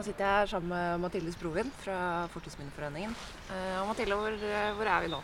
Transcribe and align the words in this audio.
Nå 0.00 0.04
sitter 0.04 0.24
jeg 0.24 0.38
her 0.38 0.46
sammen 0.48 0.70
med 0.72 0.98
Mathilde 0.98 1.32
Brovin 1.36 1.70
fra 1.76 2.26
Fortidsminneforeningen. 2.32 3.10
Eh, 3.52 3.80
og 3.82 3.88
Mathilde, 3.90 4.16
hvor, 4.16 4.28
eh, 4.32 4.70
hvor 4.74 4.88
er 4.88 5.00
vi 5.00 5.08
nå? 5.12 5.18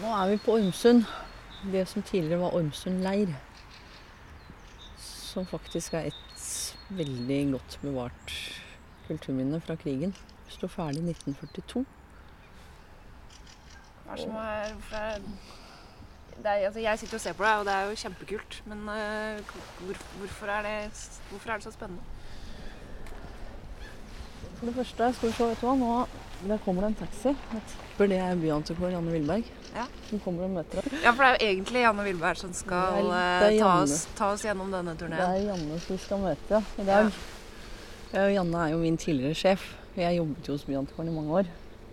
Nå 0.00 0.14
er 0.22 0.30
vi 0.30 0.36
på 0.36 0.56
Ormsund. 0.56 1.04
Det 1.72 1.88
som 1.88 2.02
tidligere 2.02 2.40
var 2.40 2.56
Ormsund 2.58 2.98
leir. 2.98 3.36
Som 4.98 5.46
faktisk 5.46 5.94
er 5.94 6.10
et 6.10 6.74
veldig 6.88 7.52
godt 7.52 7.78
bevart 7.82 8.34
kulturminne 9.06 9.60
fra 9.60 9.78
krigen. 9.78 10.16
Sto 10.48 10.66
ferdig 10.66 11.04
i 11.04 11.12
1942. 11.14 11.86
Hva 14.04 14.12
er 14.12 14.16
det 14.16 14.24
som 14.24 14.34
er, 14.34 14.74
er 14.98 15.18
det 16.42 16.46
er, 16.46 16.66
altså 16.66 16.80
jeg 16.80 16.98
sitter 16.98 17.14
og 17.14 17.20
ser 17.20 17.32
på 17.32 17.44
deg, 17.44 17.58
og 17.58 17.64
det 17.64 17.72
er 17.72 17.82
jo 17.86 17.94
kjempekult. 18.02 18.62
Men 18.66 18.78
uh, 18.88 19.54
hvor, 19.84 20.06
hvorfor, 20.18 20.46
er 20.46 20.62
det, 20.62 21.10
hvorfor, 21.30 21.50
er 21.50 21.54
det, 21.54 21.64
så 21.64 21.70
spennende? 21.70 22.02
For 24.58 24.68
det 24.68 24.74
første, 24.76 25.12
skal 25.16 25.30
vi 25.30 25.36
se, 25.36 25.48
vet 25.52 25.62
du 25.62 25.68
hva, 25.68 25.76
nå 25.80 25.94
der 26.48 26.60
kommer 26.64 26.82
det 26.82 26.88
en 26.94 26.94
taxi. 26.94 27.34
For 27.98 28.08
det 28.08 28.16
er 28.16 28.38
byantikvar 28.40 28.94
Janne 28.94 29.12
Wilberg 29.12 29.44
ja. 29.74 29.84
som 30.08 30.20
kommer 30.24 30.46
og 30.46 30.54
møter 30.54 30.80
deg. 30.80 30.94
Ja, 31.04 31.12
for 31.12 31.24
det 31.24 31.28
er 31.28 31.34
jo 31.36 31.50
egentlig 31.50 31.82
Janne 31.82 32.06
Wilberg 32.06 32.40
som 32.40 32.54
skal 32.56 32.96
det 32.96 33.18
er, 33.18 33.42
det 33.44 33.50
er 33.50 33.58
ta, 33.60 33.72
oss, 33.82 34.06
ta, 34.16 34.30
oss, 34.34 34.44
gjennom 34.46 34.72
denne 34.72 34.94
turneen. 34.96 35.20
Det 35.20 35.42
er 35.42 35.50
Janne 35.50 35.80
som 35.84 35.92
vi 35.92 36.00
skal 36.00 36.22
møte 36.24 36.62
i 36.80 36.86
dag. 36.88 37.10
Ja. 38.14 38.24
Janne 38.38 38.64
er 38.64 38.72
jo 38.72 38.80
min 38.80 38.96
tidligere 39.00 39.36
sjef. 39.38 39.66
Jeg 39.98 40.16
jobbet 40.16 40.48
jo 40.48 40.56
hos 40.56 40.64
Byantikvaren 40.64 41.10
i 41.12 41.14
mange 41.14 41.42
år 41.42 41.50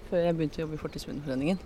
før 0.08 0.24
jeg 0.24 0.38
begynte 0.38 0.62
å 0.62 0.64
jobbe 0.64 0.78
i 0.78 0.82
Fortidsminneforeningen. 0.82 1.60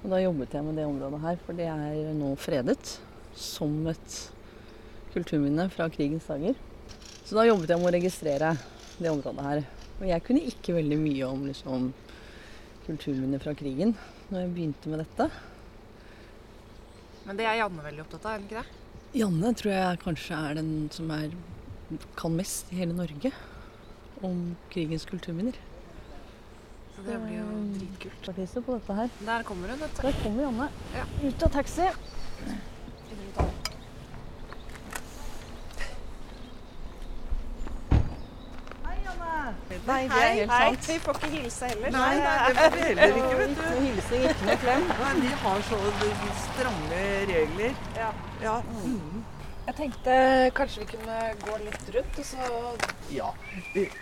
Og 0.00 0.12
da 0.12 0.20
jobbet 0.22 0.54
jeg 0.54 0.64
med 0.64 0.78
det 0.78 0.86
området 0.86 1.20
her, 1.24 1.40
for 1.44 1.58
det 1.58 1.66
er 1.66 2.12
nå 2.16 2.30
fredet 2.40 2.94
som 3.36 3.74
et 3.90 4.18
kulturminne 5.10 5.66
fra 5.74 5.90
krigens 5.92 6.30
dager. 6.30 6.54
Så 7.26 7.34
da 7.34 7.48
jobbet 7.48 7.74
jeg 7.74 7.82
med 7.82 7.90
å 7.90 7.94
registrere 7.98 8.54
det 9.00 9.10
området 9.10 9.48
her. 9.48 9.66
Og 10.00 10.08
jeg 10.08 10.24
kunne 10.24 10.42
ikke 10.48 10.74
veldig 10.78 10.96
mye 10.96 11.28
om 11.28 11.44
liksom, 11.44 11.90
kulturminner 12.86 13.42
fra 13.42 13.52
krigen 13.56 13.92
når 14.30 14.44
jeg 14.44 14.52
begynte 14.54 14.92
med 14.92 15.02
dette. 15.02 15.26
Men 17.26 17.36
det 17.36 17.46
er 17.46 17.58
Janne 17.60 17.84
veldig 17.84 18.04
opptatt 18.06 18.24
av, 18.24 18.36
er 18.38 18.46
ikke 18.46 18.62
det? 18.62 18.78
Janne 19.20 19.50
tror 19.58 19.72
jeg 19.74 20.00
kanskje 20.04 20.38
er 20.38 20.56
den 20.60 20.70
som 20.94 21.10
er, 21.12 21.34
kan 22.16 22.36
mest 22.38 22.70
i 22.72 22.78
hele 22.80 22.96
Norge 22.96 23.32
om 24.24 24.54
krigens 24.72 25.04
kulturminner. 25.10 25.58
Så 26.94 27.04
det 27.04 27.18
blir 27.20 27.36
jo 27.36 27.50
dritkult. 27.76 28.24
Partiset 28.24 28.64
på 28.64 28.78
dette 28.78 28.96
her. 29.02 29.12
Der 29.26 29.44
kommer 29.48 29.74
hun, 29.74 29.82
vet 29.84 30.00
du. 30.00 30.02
Der 30.06 30.18
kommer 30.22 30.46
Janne. 30.46 30.70
Ja. 30.96 31.04
Ut 31.26 31.44
av 31.46 31.52
taxi. 31.58 31.90
Nei, 39.86 40.02
det 40.12 40.22
er 40.22 40.32
helt 40.38 40.52
sant. 40.52 40.88
Vi 40.88 40.98
får 41.04 41.18
ikke 41.18 41.30
hilse 41.36 41.70
heller. 41.72 41.90
Nei, 41.96 42.14
nei, 42.20 42.36
det 42.48 42.56
får 42.58 42.76
vi 42.76 42.86
heller 42.88 43.18
ikke, 43.20 43.36
vet 43.40 43.56
du. 43.56 43.62
Ikke 43.66 43.82
hilsing, 43.86 44.24
ikke 44.30 44.48
noe 44.48 44.56
klem. 44.64 44.86
Nei, 45.02 45.12
de 45.24 45.34
har 45.44 45.66
så 45.68 45.82
stramme 46.46 47.02
regler. 47.32 47.84
Ja. 47.96 48.10
ja. 48.42 48.56
Mm. 48.84 49.24
Jeg 49.70 49.76
tenkte 49.78 50.14
kanskje 50.50 50.80
vi 50.82 50.86
kunne 50.96 51.16
gå 51.44 51.56
litt 51.62 51.90
rundt, 51.94 52.16
og 52.18 52.24
så 52.26 52.46
Ja. 53.10 53.28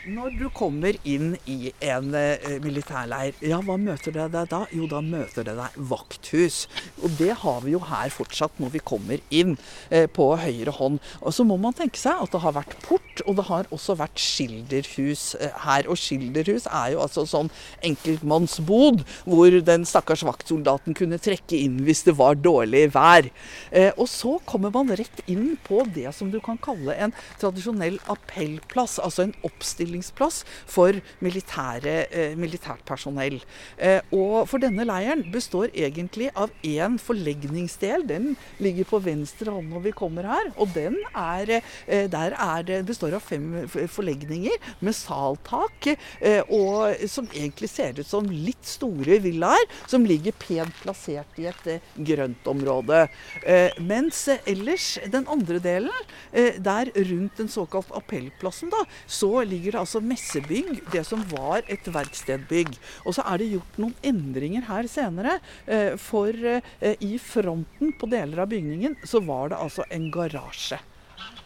Når 0.08 0.38
du 0.38 0.46
kommer 0.52 0.96
inn 1.04 1.34
i 1.48 1.72
en 1.84 2.08
uh, 2.12 2.56
militærleir, 2.64 3.36
ja, 3.44 3.58
hva 3.64 3.76
møter 3.80 4.12
det 4.12 4.26
deg 4.32 4.48
da? 4.48 4.62
Jo, 4.72 4.86
da 4.88 5.00
møter 5.04 5.44
det 5.44 5.54
deg 5.58 5.76
vakthus. 5.90 6.62
Og 7.02 7.12
det 7.18 7.34
har 7.42 7.60
vi 7.64 7.74
jo 7.74 7.80
her 7.84 8.08
fortsatt 8.12 8.56
når 8.60 8.72
vi 8.76 8.82
kommer 8.84 9.20
inn 9.28 9.56
uh, 9.92 10.06
på 10.08 10.30
høyre 10.40 10.72
hånd. 10.76 11.00
Og 11.20 11.36
så 11.36 11.44
må 11.44 11.56
man 11.60 11.76
tenke 11.76 12.00
seg 12.00 12.16
at 12.16 12.32
det 12.32 12.42
har 12.44 12.56
vært 12.56 12.76
port, 12.84 13.22
og 13.26 13.36
det 13.36 13.46
har 13.48 13.68
også 13.72 13.96
vært 14.00 14.20
skilderhus 14.24 15.34
uh, 15.36 15.52
her. 15.66 15.88
Og 15.88 16.00
skilderhus 16.00 16.68
er 16.68 16.94
jo 16.96 17.04
altså 17.04 17.26
sånn 17.28 17.52
enkeltmannsbod, 17.84 19.04
hvor 19.28 19.60
den 19.68 19.84
stakkars 19.88 20.24
vaktsoldaten 20.28 20.96
kunne 20.96 21.20
trekke 21.20 21.60
inn 21.60 21.80
hvis 21.84 22.06
det 22.08 22.16
var 22.16 22.40
dårlig 22.40 22.88
vær. 22.96 23.28
og 23.98 24.06
så 24.08 24.38
kommer 24.48 24.72
man 24.72 24.92
rett 24.96 25.24
inn 25.28 25.57
på 25.66 25.84
det 25.94 26.12
som 26.16 26.30
du 26.32 26.38
kan 26.44 26.58
kalle 26.62 26.94
en 26.94 27.14
tradisjonell 27.40 27.98
appellplass, 28.10 28.98
altså 29.02 29.26
en 29.26 29.34
oppstillingsplass 29.46 30.44
for 30.68 30.98
militære, 31.24 31.96
eh, 32.10 32.36
militært 32.38 32.84
personell. 32.88 33.40
Eh, 33.76 34.00
og 34.12 34.48
for 34.48 34.58
denne 34.62 34.86
leiren 34.88 35.26
består 35.32 35.70
egentlig 35.74 36.30
av 36.34 36.50
én 36.62 36.98
forlegningsdel. 36.98 38.06
Den 38.08 38.36
ligger 38.58 38.84
på 38.84 39.02
venstre 39.02 39.52
hånd 39.52 39.70
når 39.72 39.86
vi 39.88 39.92
kommer 39.92 40.28
her. 40.28 40.52
Og 40.56 40.72
den 40.74 40.96
er, 41.14 41.62
eh, 41.86 42.06
der 42.08 42.34
er 42.38 42.82
består 42.82 43.14
av 43.14 43.22
fem 43.22 43.68
forlegninger 43.68 44.56
med 44.80 44.94
saltak, 44.94 45.86
eh, 46.20 46.42
og 46.48 46.94
som 47.08 47.26
egentlig 47.34 47.68
ser 47.70 47.98
ut 47.98 48.06
som 48.06 48.26
litt 48.28 48.64
store 48.66 49.18
villaer, 49.22 49.64
som 49.86 50.04
ligger 50.04 50.32
pent 50.32 50.74
plassert 50.82 51.38
i 51.38 51.46
et 51.50 51.66
eh, 51.66 51.80
grønt 51.96 52.46
område. 52.46 53.08
Eh, 53.44 53.70
mens 53.80 54.28
ellers 54.44 54.98
den 55.06 55.26
andre 55.26 55.37
andre 55.38 55.60
delen, 55.62 56.08
eh, 56.32 56.58
der 56.58 56.90
rundt 57.10 57.38
den 57.38 57.48
såkalt 57.48 57.90
appellplassen, 57.96 58.70
da, 58.70 58.84
så 59.06 59.44
ligger 59.44 59.72
det 59.72 59.82
altså 59.84 60.02
messebygg, 60.04 60.82
det 60.92 61.04
som 61.06 61.22
var 61.32 61.62
et 61.68 61.86
verkstedbygg. 61.86 62.74
Og 63.06 63.16
så 63.16 63.24
er 63.26 63.38
det 63.38 63.52
gjort 63.54 63.80
noen 63.80 63.96
endringer 64.02 64.66
her 64.68 64.90
senere. 64.90 65.38
Eh, 65.66 65.94
for 66.00 66.34
eh, 66.34 66.94
i 67.04 67.16
fronten 67.22 67.94
på 67.98 68.10
deler 68.10 68.44
av 68.44 68.52
bygningen 68.52 68.98
så 69.06 69.22
var 69.24 69.52
det 69.52 69.62
altså 69.62 69.86
en 69.90 70.10
garasje. 70.14 70.80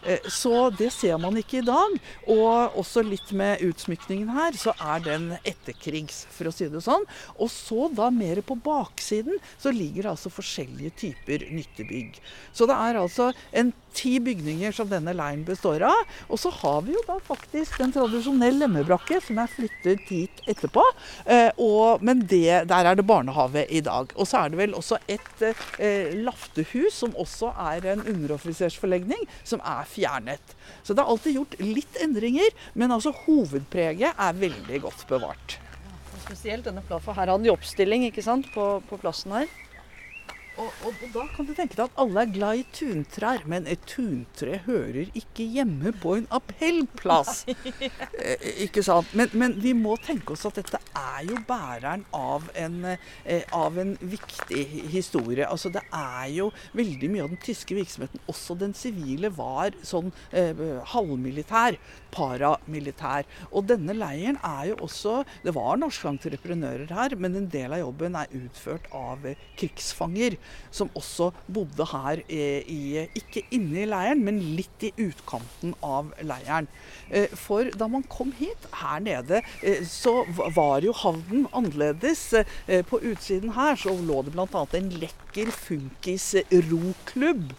Eh, 0.05 0.29
så 0.29 0.69
det 0.77 0.91
ser 0.93 1.17
man 1.21 1.37
ikke 1.39 1.61
i 1.61 1.67
dag. 1.67 1.97
Og 2.33 2.79
også 2.79 3.03
litt 3.05 3.31
med 3.35 3.63
utsmykningen 3.65 4.31
her, 4.35 4.57
så 4.59 4.75
er 4.79 5.03
den 5.05 5.29
etterkrigs, 5.43 6.23
for 6.33 6.49
å 6.49 6.55
si 6.55 6.69
det 6.71 6.83
sånn. 6.83 7.05
Og 7.37 7.51
så 7.51 7.89
da 7.93 8.09
mer 8.13 8.43
på 8.45 8.57
baksiden 8.63 9.39
så 9.61 9.73
ligger 9.73 10.07
det 10.07 10.13
altså 10.15 10.33
forskjellige 10.33 10.95
typer 11.05 11.47
nyttebygg. 11.53 12.19
Så 12.53 12.67
det 12.69 12.77
er 12.77 13.01
altså 13.01 13.31
en 13.51 13.73
ti 13.93 14.15
bygninger 14.23 14.73
som 14.75 14.89
denne 14.89 15.13
leiren 15.15 15.43
består 15.47 15.85
av. 15.87 16.01
Og 16.27 16.39
så 16.41 16.51
har 16.61 16.81
vi 16.87 16.95
jo 16.95 17.03
da 17.07 17.19
faktisk 17.23 17.79
en 17.83 17.93
tradisjonell 17.93 18.57
lemmebrakke 18.63 19.19
som 19.23 19.39
er 19.41 19.51
flyttet 19.51 20.03
hit 20.09 20.43
etterpå. 20.49 20.83
Eh, 21.25 21.49
og, 21.61 22.03
men 22.05 22.25
det, 22.29 22.63
der 22.71 22.89
er 22.89 22.97
det 22.97 23.07
barnehage 23.07 23.65
i 23.69 23.83
dag. 23.85 24.11
Og 24.17 24.29
så 24.29 24.43
er 24.43 24.53
det 24.53 24.61
vel 24.63 24.77
også 24.77 24.99
et 25.11 25.45
eh, 25.45 26.13
laftehus 26.25 26.97
som 27.03 27.13
også 27.19 27.53
er 27.69 27.85
en 27.93 28.05
underoffisersforlegning, 28.09 29.27
som 29.45 29.61
er 29.63 29.85
fjernet. 29.93 30.55
Så 30.83 30.95
det 30.95 31.03
er 31.03 31.11
alltid 31.13 31.37
gjort 31.37 31.59
litt 31.61 31.99
endringer, 32.03 32.49
men 32.79 32.93
altså 32.95 33.13
hovedpreget 33.23 34.17
er 34.17 34.39
veldig 34.41 34.81
godt 34.87 35.05
bevart. 35.09 35.59
Spesielt 36.23 36.65
denne 36.65 36.83
plassen, 36.87 37.13
Her 37.13 37.19
her 37.19 37.33
han 37.35 37.45
i 37.45 37.51
oppstilling 37.51 38.07
ikke 38.07 38.23
sant, 38.25 38.47
på, 38.55 38.67
på 38.89 38.99
plassen 39.01 39.35
her. 39.35 39.49
Og, 40.53 40.69
og, 40.85 40.91
og, 41.01 41.05
da 41.15 41.23
kan 41.33 41.47
du 41.47 41.53
tenke 41.57 41.77
deg 41.77 41.87
at 41.87 41.95
alle 42.01 42.23
er 42.23 42.33
glad 42.33 42.59
i 42.59 42.65
tuntrær, 42.75 43.41
men 43.49 43.65
et 43.69 43.81
tuntre 43.89 44.59
hører 44.67 45.09
ikke 45.17 45.47
hjemme 45.49 45.93
på 45.97 46.17
en 46.19 46.27
appellplass. 46.33 47.43
eh, 48.21 48.45
ikke 48.67 48.83
sant? 48.85 49.09
Men, 49.17 49.31
men, 49.33 49.55
vi 49.63 49.73
må 49.77 49.95
tenke 50.03 50.35
oss 50.35 50.45
at 50.45 50.59
dette 50.59 50.77
er 50.93 51.25
jo 51.25 51.39
bæreren 51.47 52.05
av 52.13 52.45
en, 52.59 52.77
eh, 52.93 53.41
av 53.55 53.79
en 53.81 53.95
viktig 53.97 54.65
historie. 54.93 55.47
Altså 55.47 55.71
Det 55.73 55.81
er 55.89 56.29
jo 56.35 56.51
veldig 56.77 57.09
mye 57.15 57.25
av 57.25 57.33
den 57.33 57.41
tyske 57.41 57.77
virksomheten, 57.77 58.21
også 58.29 58.57
den 58.61 58.77
sivile, 58.77 59.33
var 59.33 59.73
sånn 59.81 60.13
eh, 60.29 60.53
halvmilitær, 60.93 61.79
paramilitær. 62.13 63.25
Og 63.49 63.65
denne 63.71 63.97
leiren 63.97 64.37
er 64.45 64.69
jo 64.69 64.77
også 64.85 65.23
Det 65.43 65.53
var 65.55 65.79
norske 65.81 66.07
entreprenører 66.09 66.93
her, 66.93 67.17
men 67.17 67.37
en 67.39 67.49
del 67.49 67.73
av 67.73 67.81
jobben 67.81 68.21
er 68.21 68.37
utført 68.37 68.85
av 68.93 69.25
eh, 69.25 69.39
krigsfanger 69.57 70.37
som 70.73 70.91
også 70.97 71.31
bodde 71.53 71.85
her 71.91 72.21
i, 72.27 73.05
ikke 73.17 73.45
inne 73.53 73.83
i 73.83 73.89
leiren, 73.89 74.23
men 74.25 74.41
litt 74.57 74.87
i 74.87 74.93
utkanten 75.05 75.75
av 75.85 76.11
leiren. 76.25 76.69
Eh, 77.09 77.29
for 77.37 77.69
da 77.77 77.89
man 77.91 78.05
kom 78.11 78.33
hit 78.39 78.67
her 78.81 79.03
nede, 79.03 79.43
eh, 79.61 79.83
så 79.87 80.23
var 80.55 80.85
jo 80.85 80.95
havnen 81.03 81.47
annerledes. 81.53 82.25
Eh, 82.67 82.83
på 82.85 83.01
utsiden 83.01 83.53
her 83.57 83.77
så 83.79 83.93
lå 83.93 84.23
det 84.25 84.33
bl.a. 84.35 84.65
en 84.79 84.89
lekker 85.03 85.51
funkis 85.53 86.33
roklubb. 86.51 87.53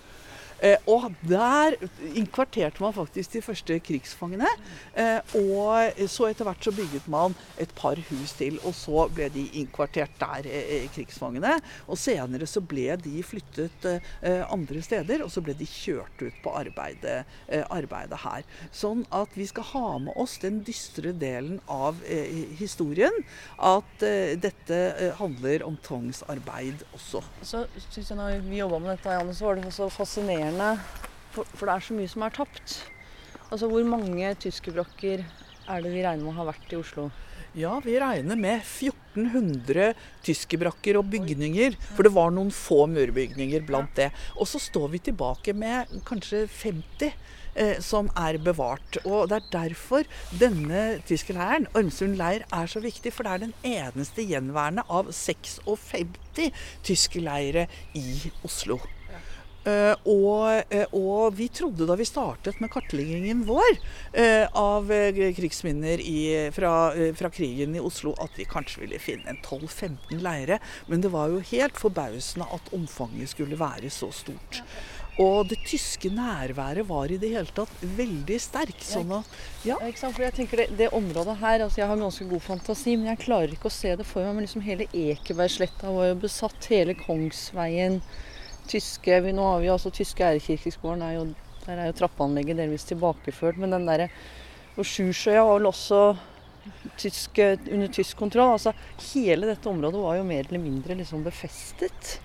Eh, 0.64 0.80
og 0.88 1.12
der 1.28 1.76
inkvarterte 2.16 2.80
man 2.82 2.94
faktisk 2.96 3.34
de 3.34 3.42
første 3.44 3.76
krigsfangene. 3.84 4.48
Eh, 4.96 5.20
og 5.36 6.08
så 6.10 6.30
etter 6.30 6.48
hvert 6.48 6.64
så 6.64 6.72
bygget 6.74 7.08
man 7.12 7.36
et 7.60 7.72
par 7.76 8.00
hus 8.08 8.32
til, 8.38 8.56
og 8.64 8.72
så 8.76 9.04
ble 9.12 9.28
de 9.34 9.44
inkvartert 9.60 10.16
der, 10.20 10.48
eh, 10.48 10.88
krigsfangene. 10.94 11.58
Og 11.88 12.00
senere 12.00 12.48
så 12.48 12.62
ble 12.64 12.96
de 12.96 13.22
flyttet 13.22 13.84
andre 14.24 14.80
steder, 14.82 15.22
og 15.24 15.30
så 15.30 15.42
ble 15.44 15.54
de 15.54 15.66
kjørt 15.68 16.22
ut 16.22 16.36
på 16.42 16.52
arbeidet, 16.56 17.24
arbeidet 17.70 18.18
her. 18.22 18.44
Sånn 18.72 19.04
at 19.12 19.34
vi 19.34 19.46
skal 19.46 19.66
ha 19.72 19.98
med 19.98 20.16
oss 20.16 20.38
den 20.42 20.62
dystre 20.64 21.12
delen 21.12 21.60
av 21.68 22.00
historien. 22.58 23.12
At 23.58 24.00
dette 24.00 24.78
handler 25.18 25.64
om 25.66 25.76
tvangsarbeid 25.84 26.84
også. 26.94 27.22
Så 27.42 27.64
synes 27.90 28.10
jeg 28.10 28.16
Når 28.16 28.40
vi 28.48 28.60
jobba 28.60 28.78
med 28.78 28.96
dette, 28.96 29.16
Janne, 29.18 29.34
så 29.34 29.46
var 29.46 29.56
det 29.56 29.74
så 29.74 29.88
fascinerende 29.90 30.53
for, 31.34 31.48
for, 31.54 31.66
det 31.66 31.74
er 31.74 31.86
så 31.86 31.96
mye 31.96 32.10
som 32.10 32.24
er 32.26 32.34
tapt. 32.34 32.78
Altså 33.50 33.68
hvor 33.70 33.84
mange 33.86 34.34
tyskerbrokker 34.42 35.24
er 35.24 35.84
det 35.84 35.92
vi 35.92 36.04
regner 36.04 36.24
med 36.26 36.36
har 36.36 36.50
vært 36.52 36.72
i 36.74 36.78
Oslo? 36.78 37.08
Ja, 37.54 37.76
vi 37.84 37.94
regner 38.02 38.34
med 38.34 38.64
1400 38.64 39.92
tyskerbrakker 40.26 40.98
og 40.98 41.06
bygninger. 41.12 41.76
For 41.94 42.06
det 42.06 42.10
var 42.16 42.32
noen 42.34 42.50
få 42.54 42.80
murbygninger 42.90 43.62
blant 43.66 43.94
det. 43.98 44.08
Og 44.34 44.50
så 44.50 44.58
står 44.62 44.88
vi 44.96 45.02
tilbake 45.10 45.54
med 45.54 45.92
kanskje 46.08 46.44
50 46.50 47.12
eh, 47.54 47.78
som 47.78 48.10
er 48.18 48.40
bevart. 48.42 48.98
Og 49.04 49.30
det 49.30 49.38
er 49.38 49.52
derfor 49.54 50.10
denne 50.40 50.82
tyskerleiren, 51.06 51.70
Ormsund 51.78 52.18
leir, 52.18 52.42
er 52.50 52.66
så 52.70 52.82
viktig. 52.82 53.14
For 53.14 53.22
det 53.22 53.36
er 53.36 53.46
den 53.46 53.54
eneste 53.70 54.26
gjenværende 54.26 54.86
av 54.90 55.14
56 55.14 56.50
tyskerleire 56.90 57.68
i 57.94 58.34
Oslo. 58.42 58.82
Uh, 59.64 59.94
og, 60.04 60.74
uh, 60.74 60.90
og, 60.92 61.36
vi 61.38 61.46
trodde 61.48 61.86
da 61.88 61.96
vi 61.96 62.04
startet 62.04 62.58
med 62.60 62.68
kartleggingen 62.74 63.46
vår 63.48 63.78
uh, 64.12 64.44
av 64.60 64.90
krigsminner 65.38 66.02
i, 66.04 66.50
fra, 66.52 66.72
fra, 67.16 67.30
krigen 67.32 67.72
i 67.72 67.80
Oslo, 67.80 68.12
at 68.20 68.36
vi 68.36 68.44
kanskje 68.48 68.82
ville 68.84 69.00
finne 69.00 69.32
en 69.32 69.40
12-15 69.40 70.20
leire. 70.24 70.60
Men 70.90 71.04
det 71.04 71.12
var 71.14 71.32
jo 71.32 71.40
helt 71.54 71.80
forbausende 71.80 72.48
at 72.52 72.68
omfanget 72.76 73.32
skulle 73.32 73.58
være 73.60 73.92
så 73.92 74.10
stort. 74.12 74.60
Og 75.22 75.46
det 75.46 75.60
tyske 75.62 76.10
nærværet 76.10 76.88
var 76.88 77.12
i 77.12 77.18
det 77.22 77.30
hele 77.30 77.50
tatt 77.54 77.82
veldig 77.96 78.38
sterkt. 78.42 78.82
Sånn 78.82 79.12
at, 79.14 79.36
ja. 79.62 79.76
ja. 79.76 79.88
ikke 79.88 80.02
sant? 80.02 80.16
For 80.16 80.26
jeg 80.26 80.34
tenker 80.40 80.64
det, 80.64 80.68
det 80.80 80.90
området 80.96 81.38
her, 81.38 81.62
altså 81.62 81.80
Jeg 81.80 81.90
har 81.90 82.00
ganske 82.00 82.26
god 82.28 82.42
fantasi, 82.42 82.96
men 82.98 83.12
jeg 83.12 83.22
klarer 83.22 83.54
ikke 83.54 83.70
å 83.70 83.76
se 83.76 83.94
det 83.96 84.06
for 84.08 84.26
meg. 84.26 84.34
Men 84.34 84.48
liksom 84.48 84.64
hele 84.66 84.90
Ekebergsletta 84.90 85.92
var 85.94 86.10
jo 86.10 86.20
besatt. 86.26 86.70
Hele 86.72 86.98
Kongsveien 86.98 88.00
tyske 88.68 89.20
Nå 89.34 89.48
har 89.52 89.62
vi 89.62 89.72
altså 89.72 89.90
tyske 89.90 90.24
ærekirkeskolen, 90.24 91.02
Er 91.02 91.12
jo, 91.18 91.24
der 91.66 91.78
er 91.78 91.86
jo 91.90 91.98
trappeanlegget 91.98 92.56
delvis 92.56 92.84
tilbakeført. 92.84 93.58
Men 93.58 93.70
den 93.70 93.86
derre 93.86 94.08
Og 94.76 94.84
Sjusjøya 94.84 95.42
var 95.44 95.58
vel 95.58 95.66
også 95.70 96.16
tysk, 96.98 97.38
under 97.70 97.88
tysk 97.88 98.16
kontroll. 98.16 98.52
Altså 98.56 98.72
hele 99.12 99.46
dette 99.46 99.68
området 99.70 100.02
var 100.02 100.16
jo 100.18 100.24
mer 100.26 100.48
eller 100.48 100.58
mindre 100.58 100.96
liksom 100.98 101.22
befestet. 101.24 102.18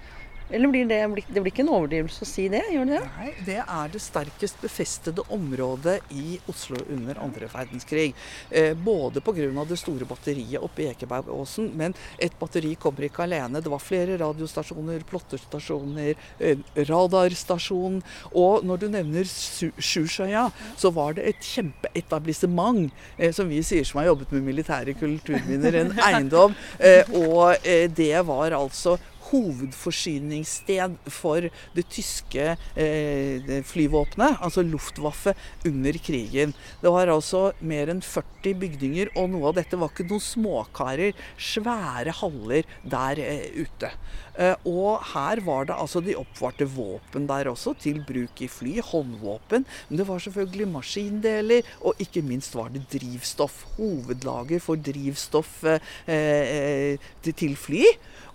Eller 0.49 0.67
blir 0.67 0.85
det, 0.89 0.99
det 1.27 1.41
blir 1.41 1.51
ikke 1.51 1.63
en 1.65 1.73
overdrivelse 1.75 2.25
å 2.25 2.29
si 2.29 2.47
det? 2.51 2.63
gjør 2.73 2.87
det? 2.89 2.99
Nei, 3.17 3.29
det 3.45 3.57
er 3.61 3.91
det 3.93 4.01
sterkest 4.01 4.59
befestede 4.63 5.23
området 5.33 5.99
i 6.09 6.39
Oslo 6.49 6.79
under 6.89 7.19
andre 7.21 7.49
verdenskrig. 7.51 8.13
Eh, 8.49 8.73
både 8.73 9.21
pga. 9.21 9.65
det 9.69 9.77
store 9.79 10.07
batteriet 10.09 10.61
oppe 10.61 10.83
i 10.83 10.89
Ekebergåsen, 10.91 11.69
men 11.77 11.93
et 12.17 12.33
batteri 12.39 12.75
kommer 12.75 13.07
ikke 13.07 13.23
alene. 13.25 13.61
Det 13.61 13.71
var 13.71 13.83
flere 13.83 14.17
radiostasjoner, 14.17 15.05
plotterstasjoner, 15.09 16.15
eh, 16.39 16.57
radarstasjon. 16.89 18.01
Og 18.33 18.65
når 18.65 18.77
du 18.83 18.87
nevner 18.89 19.29
Sjusjøya, 19.29 20.49
så 20.77 20.91
var 20.93 21.13
det 21.17 21.27
et 21.29 21.45
kjempeetablissement, 21.45 22.91
eh, 23.17 23.31
som 23.35 23.49
vi 23.49 23.61
sier 23.63 23.85
som 23.85 24.01
har 24.01 24.11
jobbet 24.11 24.33
med 24.35 24.47
militære 24.49 24.97
kulturminner, 24.99 25.79
en 25.83 25.93
eiendom. 26.09 26.57
Eh, 26.79 27.03
og 27.13 27.55
eh, 27.63 27.87
det 27.89 28.25
var 28.25 28.57
altså 28.57 28.97
hovedforsyningssted 29.29 30.97
for 31.13 31.49
det 31.75 31.85
tyske 31.91 32.55
eh, 32.75 33.51
flyvåpenet, 33.67 34.39
altså 34.41 34.63
Luftwaffe, 34.65 35.35
under 35.67 35.99
krigen. 36.03 36.53
Det 36.81 36.93
var 36.93 37.11
altså 37.11 37.49
mer 37.59 37.91
enn 37.91 38.01
40 38.05 38.55
bygninger, 38.63 39.13
og 39.19 39.31
noe 39.33 39.51
av 39.51 39.59
dette 39.59 39.79
var 39.79 39.93
ikke 39.93 40.07
noen 40.09 40.23
småkarer. 40.23 41.17
Svære 41.39 42.15
haller 42.21 42.67
der 42.83 43.23
eh, 43.23 43.63
ute. 43.63 43.91
Eh, 44.39 44.55
og 44.69 45.03
her 45.11 45.41
var 45.43 45.67
det 45.67 45.75
altså 45.75 45.99
De 46.03 46.15
oppvarte 46.15 46.67
våpen 46.69 47.25
der 47.27 47.49
også, 47.51 47.75
til 47.79 47.99
bruk 48.07 48.41
i 48.41 48.49
fly. 48.51 48.77
Håndvåpen. 48.89 49.65
Men 49.89 49.99
det 49.99 50.07
var 50.07 50.21
selvfølgelig 50.23 50.69
maskindeler, 50.71 51.73
og 51.81 51.99
ikke 51.99 52.23
minst 52.25 52.55
var 52.55 52.71
det 52.73 52.85
drivstoff. 52.91 53.65
Hovedlager 53.77 54.63
for 54.63 54.79
drivstoff 54.79 55.63
eh, 55.67 55.79
eh 56.07 57.09
til 57.29 57.55
fly. 57.55 57.83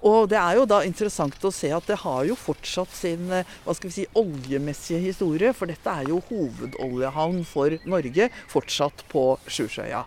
Og 0.04 0.28
det 0.28 0.36
er 0.36 0.58
jo 0.58 0.66
da 0.68 0.82
interessant 0.84 1.46
å 1.48 1.52
se 1.54 1.70
at 1.72 1.86
det 1.88 1.96
har 2.02 2.26
jo 2.28 2.36
fortsatt 2.36 2.92
sin 2.92 3.30
eh, 3.32 3.48
hva 3.64 3.72
skal 3.76 3.88
vi 3.88 3.96
si, 3.96 4.06
oljemessige 4.20 5.00
historie. 5.00 5.54
For 5.56 5.70
dette 5.70 5.88
er 5.88 6.10
jo 6.12 6.20
hovedoljehavn 6.28 7.40
for 7.48 7.78
Norge 7.88 8.28
fortsatt 8.52 9.06
på 9.08 9.24
Sjusjøya. 9.48 10.04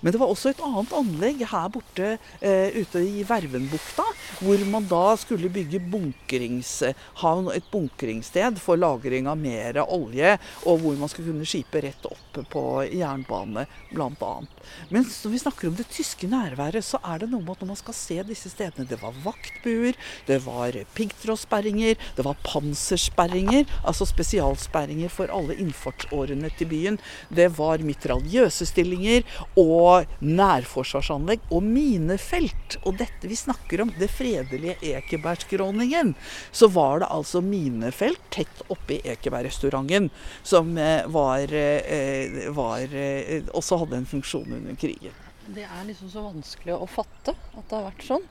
Men 0.00 0.14
det 0.14 0.20
var 0.20 0.30
også 0.30 0.52
et 0.52 0.62
annet 0.64 0.92
anlegg 0.94 1.42
her 1.50 1.68
borte 1.74 2.10
eh, 2.14 2.76
ute 2.78 3.02
i 3.02 3.24
Vervenbukta, 3.26 4.04
hvor 4.38 4.64
man 4.70 4.86
da 4.90 5.16
skulle 5.18 5.50
bygge 5.52 5.80
bunkringshavn, 5.90 7.50
et 7.54 7.66
bunkringssted 7.72 8.60
for 8.62 8.78
lagring 8.78 9.28
av 9.30 9.38
mer 9.40 9.80
olje, 9.84 10.36
og 10.64 10.84
hvor 10.84 10.98
man 11.00 11.10
skulle 11.10 11.32
kunne 11.32 11.48
skipe 11.48 11.82
rett 11.82 12.06
opp 12.08 12.40
på 12.52 12.64
jernbane, 12.94 13.66
bl.a. 13.90 14.34
Men 14.92 15.06
når 15.08 15.32
vi 15.32 15.42
snakker 15.42 15.70
om 15.70 15.78
det 15.78 15.88
tyske 15.90 16.28
nærværet, 16.30 16.84
så 16.86 17.00
er 17.02 17.22
det 17.22 17.30
noe 17.32 17.42
med 17.42 17.56
at 17.56 17.64
når 17.64 17.72
man 17.72 17.80
skal 17.80 17.96
se 17.96 18.18
disse 18.28 18.50
stedene 18.52 18.86
Det 18.88 18.98
var 19.00 19.16
vaktbuer, 19.24 19.96
det 20.28 20.38
var 20.44 20.76
piggtrådsperringer, 20.94 21.98
det 22.16 22.26
var 22.26 22.38
pansersperringer, 22.46 23.66
altså 23.82 24.06
spesialsperringer 24.08 25.10
for 25.12 25.32
alle 25.34 25.56
innfartsårene 25.58 26.52
til 26.58 26.70
byen. 26.70 27.00
Det 27.34 27.48
var 27.58 27.82
mitraljøse 27.84 28.68
stillinger 28.68 29.26
og 29.58 29.87
nærforsvarsanlegg 30.24 31.44
og 31.54 31.64
minefelt. 31.64 32.78
Og 32.84 32.98
dette 33.00 33.30
vi 33.30 33.38
snakker 33.38 33.82
om, 33.84 33.92
det 33.98 34.10
fredelige 34.12 34.76
Ekebergskråningen, 34.94 36.14
så 36.52 36.68
var 36.72 37.02
det 37.02 37.10
altså 37.14 37.42
minefelt 37.44 38.20
tett 38.34 38.64
oppi 38.72 39.00
Ekebergrestauranten 39.04 40.10
som 40.42 40.76
eh, 40.78 41.06
var, 41.06 41.54
eh, 41.54 42.48
var, 42.54 42.84
eh, 42.94 43.48
også 43.54 43.82
hadde 43.82 44.02
en 44.02 44.10
funksjon 44.10 44.52
under 44.60 44.78
krigen. 44.78 45.16
Det 45.48 45.64
er 45.64 45.86
liksom 45.88 46.10
så 46.12 46.26
vanskelig 46.26 46.76
å 46.76 46.88
fatte 46.90 47.32
at 47.32 47.64
det 47.68 47.76
har 47.76 47.88
vært 47.88 48.04
sånn. 48.04 48.26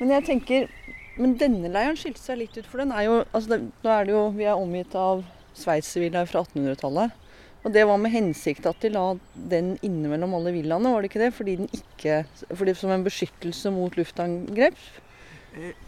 Men 0.00 0.16
jeg 0.16 0.26
tenker 0.30 0.68
Men 1.14 1.36
denne 1.38 1.68
leiren 1.70 1.94
skilte 1.94 2.18
seg 2.18 2.40
litt 2.40 2.56
ut, 2.58 2.66
for 2.66 2.82
den 2.82 2.90
er 2.90 3.04
jo 3.06 3.18
altså 3.30 3.60
Nå 3.62 3.90
er 3.92 4.08
det 4.08 4.10
jo 4.16 4.22
Vi 4.34 4.48
er 4.50 4.58
omgitt 4.58 4.96
av 4.98 5.22
sveitservillaer 5.54 6.26
fra 6.26 6.42
1800-tallet. 6.42 7.14
Og 7.64 7.72
det 7.72 7.86
var 7.88 7.96
med 7.96 8.12
hensikt 8.12 8.66
at 8.68 8.82
de 8.84 8.90
la 8.92 9.04
den 9.50 9.74
innimellom 9.80 10.34
alle 10.36 10.52
villaene, 10.52 10.90
var 10.92 11.00
det 11.00 11.08
ikke 11.08 11.22
det? 11.22 11.30
Fordi 11.32 11.56
den 11.62 11.70
ikke 11.72 12.24
fordi 12.52 12.74
Som 12.76 12.92
en 12.92 13.06
beskyttelse 13.06 13.72
mot 13.72 13.96
luftangrep? 13.96 14.76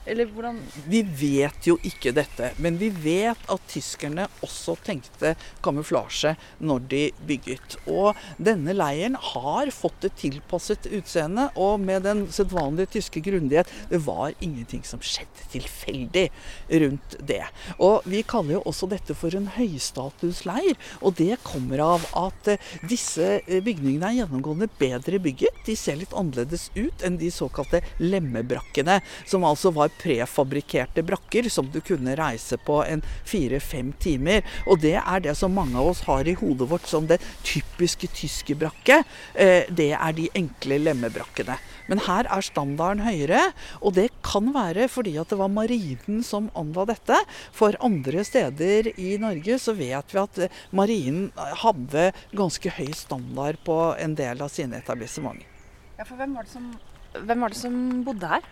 Eller 0.06 0.28
hvordan 0.30 0.60
Vi 0.86 1.00
vet 1.02 1.66
jo 1.66 1.76
ikke 1.86 2.12
dette, 2.14 2.52
men 2.62 2.76
vi 2.78 2.88
vet 2.90 3.40
at 3.50 3.64
tyskerne 3.70 4.28
også 4.46 4.76
tenkte 4.86 5.34
kamuflasje 5.64 6.36
når 6.62 6.84
de 6.92 7.00
bygget. 7.26 7.76
Og 7.90 8.14
denne 8.38 8.76
leiren 8.76 9.16
har 9.32 9.72
fått 9.74 10.06
et 10.06 10.16
tilpasset 10.20 10.86
utseende, 10.94 11.48
og 11.58 11.82
med 11.82 12.06
den 12.06 12.26
sedvanlige 12.32 12.96
tyske 12.98 13.22
grundighet 13.24 13.70
Det 13.90 13.98
var 14.06 14.34
ingenting 14.40 14.84
som 14.86 15.02
skjedde 15.02 15.48
tilfeldig 15.52 16.26
rundt 16.82 17.16
det. 17.26 17.42
Og 17.82 18.06
vi 18.06 18.22
kaller 18.26 18.58
jo 18.58 18.62
også 18.70 18.88
dette 18.90 19.16
for 19.18 19.34
en 19.34 19.48
høystatusleir, 19.56 20.78
og 21.00 21.16
det 21.18 21.40
kommer 21.46 21.82
av 21.82 22.06
at 22.16 22.52
eh, 22.54 22.70
disse 22.86 23.40
eh, 23.42 23.62
bygningene 23.64 24.12
er 24.12 24.18
gjennomgående 24.20 24.68
bedre 24.78 25.20
bygget. 25.22 25.62
De 25.66 25.76
ser 25.78 25.98
litt 26.00 26.14
annerledes 26.16 26.68
ut 26.76 27.04
enn 27.06 27.18
de 27.20 27.30
såkalte 27.34 27.82
lemmebrakkene, 28.02 29.00
som 29.26 29.46
altså 29.46 29.55
altså 29.56 29.72
var 29.72 29.94
prefabrikkerte 29.96 31.04
brakker 31.06 31.48
som 31.52 31.70
du 31.72 31.80
kunne 31.84 32.16
reise 32.18 32.58
på 32.60 32.82
en 32.84 33.02
fire-fem 33.26 33.92
timer. 34.02 34.44
Og 34.68 34.82
det 34.84 34.98
er 35.00 35.24
det 35.24 35.36
som 35.38 35.54
mange 35.56 35.78
av 35.80 35.94
oss 35.94 36.04
har 36.06 36.28
i 36.28 36.36
hodet 36.36 36.68
vårt 36.70 36.86
som 36.90 37.08
det 37.08 37.22
typiske 37.46 38.10
tyske 38.12 38.56
brakke. 38.60 39.02
Eh, 39.34 39.64
det 39.72 39.92
er 39.96 40.16
de 40.16 40.28
enkle 40.36 40.78
lemmebrakkene. 40.82 41.56
Men 41.86 42.02
her 42.02 42.28
er 42.34 42.42
standarden 42.42 43.04
høyere, 43.06 43.52
og 43.80 43.94
det 43.96 44.08
kan 44.26 44.50
være 44.54 44.88
fordi 44.90 45.14
at 45.22 45.30
det 45.30 45.38
var 45.38 45.52
marinen 45.52 46.22
som 46.26 46.50
anla 46.58 46.86
dette. 46.90 47.18
For 47.54 47.78
andre 47.84 48.24
steder 48.26 48.90
i 48.98 49.14
Norge 49.22 49.60
så 49.62 49.76
vet 49.78 50.12
vi 50.12 50.22
at 50.22 50.42
marinen 50.74 51.30
hadde 51.62 52.10
ganske 52.36 52.74
høy 52.78 52.90
standard 52.98 53.62
på 53.66 53.78
en 54.02 54.18
del 54.18 54.42
av 54.42 54.52
sine 54.52 54.82
etablissementer. 54.82 55.46
Ja, 55.96 56.04
for 56.04 56.18
hvem 56.18 56.34
var 56.36 56.44
det 56.44 56.52
som, 56.52 56.72
var 57.24 57.48
det 57.54 57.56
som 57.56 57.76
bodde 58.04 58.28
her? 58.34 58.44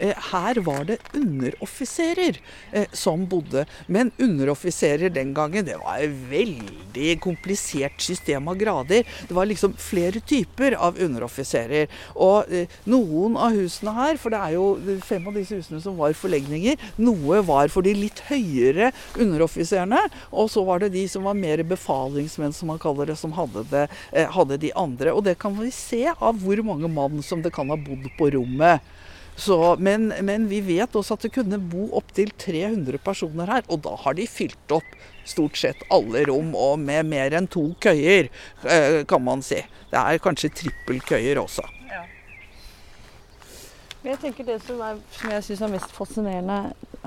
Eh, 0.00 0.16
her 0.32 0.54
var 0.64 0.84
det 0.84 0.98
underoffiserer 1.12 2.40
eh, 2.72 2.86
som 2.92 3.26
bodde. 3.26 3.66
Men 3.86 4.10
underoffiserer 4.18 5.10
den 5.10 5.34
gangen, 5.34 5.66
det 5.66 5.76
var 5.76 6.00
et 6.00 6.14
veldig 6.30 7.10
komplisert 7.20 8.00
system 8.00 8.48
av 8.48 8.56
grader. 8.60 9.04
Det 9.28 9.36
var 9.36 9.48
liksom 9.50 9.74
flere 9.76 10.20
typer 10.20 10.76
av 10.80 10.96
underoffiserer. 10.98 11.90
Og 12.16 12.48
eh, 12.48 12.78
noen 12.88 13.36
av 13.36 13.56
husene 13.56 13.94
her, 13.98 14.20
for 14.20 14.32
det 14.32 14.40
er 14.40 14.56
jo 14.56 14.96
fem 15.04 15.28
av 15.28 15.36
disse 15.36 15.60
husene 15.60 15.82
som 15.84 16.00
var 16.00 16.16
forlegninger, 16.16 16.80
noe 17.04 17.42
var 17.44 17.68
for 17.72 17.84
de 17.84 17.92
litt 17.96 18.24
høyere 18.30 18.92
underoffiserene, 19.20 20.00
og 20.32 20.48
så 20.52 20.64
var 20.64 20.80
det 20.80 20.94
de 20.94 21.04
som 21.10 21.28
var 21.28 21.36
mer 21.36 21.60
befalingsmenn, 21.66 22.54
som 22.56 22.72
man 22.72 22.80
kaller 22.80 23.12
det, 23.12 23.18
som 23.20 23.34
hadde, 23.36 23.66
det, 23.68 23.84
hadde 24.32 24.60
de 24.64 24.72
andre. 24.78 25.12
Og 25.12 25.26
det 25.28 25.36
kan 25.42 25.52
vi 25.58 25.68
se 25.74 26.06
av 26.16 26.40
hvor 26.40 26.64
mange 26.64 26.88
mann 26.88 27.20
som 27.26 27.44
det 27.44 27.52
kan 27.52 27.68
ha 27.68 27.76
bodd 27.76 28.08
på 28.16 28.32
rommet. 28.32 28.80
Så, 29.40 29.56
men, 29.80 30.10
men 30.26 30.44
vi 30.50 30.60
vet 30.60 30.96
også 30.96 31.16
at 31.16 31.24
det 31.24 31.32
kunne 31.32 31.56
bo 31.72 31.86
opptil 31.96 32.28
300 32.36 33.00
personer 33.00 33.48
her, 33.48 33.64
og 33.72 33.80
da 33.86 33.94
har 34.02 34.16
de 34.18 34.26
fylt 34.28 34.74
opp 34.76 34.96
stort 35.28 35.56
sett 35.56 35.80
alle 35.92 36.26
rom, 36.28 36.52
og 36.58 36.80
med 36.82 37.08
mer 37.08 37.36
enn 37.38 37.48
to 37.48 37.70
køyer, 37.80 38.28
eh, 38.68 39.02
kan 39.08 39.24
man 39.24 39.44
si. 39.46 39.62
Det 39.90 40.00
er 40.00 40.20
kanskje 40.22 40.52
trippelkøyer 40.60 41.40
også. 41.40 41.64
Men 44.00 44.14
jeg 44.14 44.20
tenker 44.22 44.46
Det 44.48 44.60
som, 44.64 44.80
er, 44.80 45.00
som 45.12 45.32
jeg 45.34 45.44
syns 45.44 45.62
er 45.64 45.72
mest 45.74 45.90
fascinerende 45.92 46.60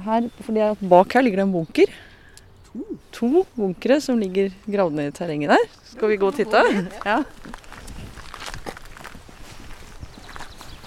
her, 0.06 0.28
fordi 0.46 0.62
at 0.62 0.82
bak 0.90 1.16
her 1.18 1.26
ligger 1.26 1.42
det 1.42 1.48
en 1.48 1.56
bunker. 1.56 1.94
To 3.14 3.46
bunkere 3.56 4.00
som 4.02 4.20
ligger 4.22 4.54
gravd 4.66 4.98
ned 4.98 5.10
i 5.10 5.16
terrenget 5.18 5.54
der. 5.54 5.66
Skal 5.90 6.10
vi 6.10 6.20
gå 6.22 6.30
og 6.30 6.38
titte? 6.38 6.62
Ja. 7.06 7.24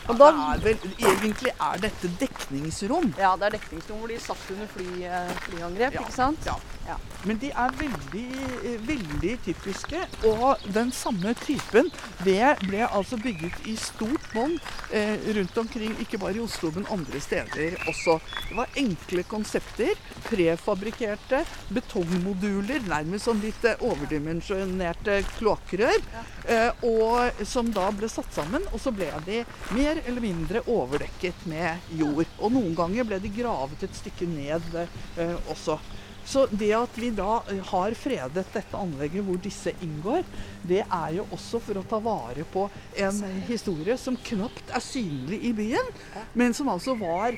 Og 0.09 0.19
da, 0.19 0.27
Det 0.31 0.43
er 0.55 0.61
vel, 0.63 0.79
egentlig 1.03 1.53
er 1.61 1.79
dette 1.83 2.11
dekningsrom. 2.21 3.13
ja, 3.19 3.33
det 3.37 3.47
er 3.49 3.51
dekningsrom 3.59 3.99
hvor 3.99 4.09
de 4.13 4.19
satt 4.23 4.51
under 4.55 4.67
fly, 4.67 4.87
eh, 5.05 5.31
flyangrep, 5.49 5.93
Ja, 5.95 6.01
ikke 6.01 6.13
sant? 6.15 6.39
ja. 6.47 6.55
Ja. 6.87 6.97
Men 7.27 7.39
de 7.43 7.49
er 7.51 7.73
veldig, 7.79 8.27
eh, 8.65 8.81
veldig 8.87 9.33
typiske. 9.45 10.03
Og 10.29 10.63
den 10.75 10.93
samme 10.95 11.35
typen 11.43 11.91
det 12.25 12.53
ble 12.63 12.85
altså 12.87 13.19
bygget 13.19 13.67
i 13.67 13.75
stort 13.81 14.29
monn 14.35 14.55
eh, 14.95 15.17
rundt 15.35 15.59
omkring, 15.59 15.97
ikke 16.01 16.21
bare 16.23 16.39
i 16.39 16.45
Oslo, 16.45 16.71
men 16.75 16.87
andre 16.93 17.21
steder 17.21 17.75
også. 17.91 18.21
Det 18.49 18.59
var 18.61 18.79
enkle 18.79 19.27
konsepter. 19.27 19.99
Prefabrikkerte 20.27 21.43
betongmoduler, 21.75 22.87
nærmest 22.87 23.27
som 23.27 23.43
litt 23.43 23.67
eh, 23.67 23.83
overdimensjonerte 23.83 25.21
kloakkrør. 25.37 25.99
Eh, 26.47 26.87
og 26.87 27.43
som 27.47 27.73
da 27.75 27.89
ble 27.91 28.11
satt 28.11 28.31
sammen, 28.35 28.63
og 28.71 28.79
så 28.83 28.95
ble 28.95 29.11
de 29.27 29.43
mer 29.75 29.99
eller 30.07 30.23
mindre 30.23 30.63
overdekket 30.71 31.47
med 31.51 31.91
jord. 31.99 32.27
Og 32.39 32.55
noen 32.55 32.75
ganger 32.79 33.09
ble 33.09 33.19
de 33.23 33.35
gravet 33.35 33.83
et 33.83 33.99
stykke 33.99 34.31
ned 34.31 34.77
eh, 34.79 35.39
også. 35.51 35.81
Så 36.27 36.47
det 36.51 36.73
at 36.75 36.97
vi 36.99 37.13
da 37.15 37.39
eh, 37.47 37.63
har 37.71 37.95
fredet 37.95 38.49
dette 38.53 38.77
anlegget 38.77 39.25
hvor 39.25 39.39
disse 39.43 39.71
inngår, 39.85 40.27
det 40.67 40.83
er 40.83 41.13
jo 41.15 41.27
også 41.37 41.61
for 41.63 41.79
å 41.79 41.85
ta 41.87 42.01
vare 42.03 42.43
på 42.51 42.65
en 42.99 43.21
historie 43.47 43.95
som 44.01 44.19
knapt 44.27 44.73
er 44.75 44.83
synlig 44.83 45.39
i 45.47 45.53
byen, 45.55 45.93
men 46.35 46.55
som 46.57 46.71
altså 46.73 46.97
var 46.99 47.37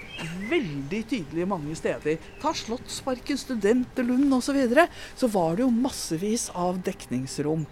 veldig 0.49 1.02
tydelig 1.11 1.45
mange 1.50 1.76
steder. 1.76 2.16
Ta 2.40 2.54
Slottsparken, 2.57 3.38
Studenterlund 3.38 4.33
osv. 4.33 4.47
Så, 4.49 4.54
videre, 4.57 4.87
så 5.12 5.28
var 5.28 5.59
det 5.59 5.66
jo 5.66 5.71
massevis 5.71 6.47
av 6.57 6.78
dekningsrom. 6.80 7.66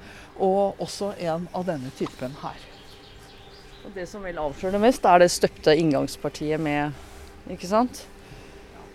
Og 0.45 0.83
også 0.85 1.15
en 1.25 1.47
av 1.57 1.65
denne 1.65 1.89
typen 1.97 2.35
her. 2.43 2.59
Og 3.87 3.95
det 3.97 4.05
som 4.11 4.21
vel 4.27 4.37
avslører 4.43 4.77
det 4.77 4.83
mest, 4.83 5.09
er 5.09 5.23
det 5.23 5.31
støpte 5.33 5.73
inngangspartiet 5.81 6.61
med 6.61 6.93
Ikke 7.55 7.71
sant? 7.71 8.03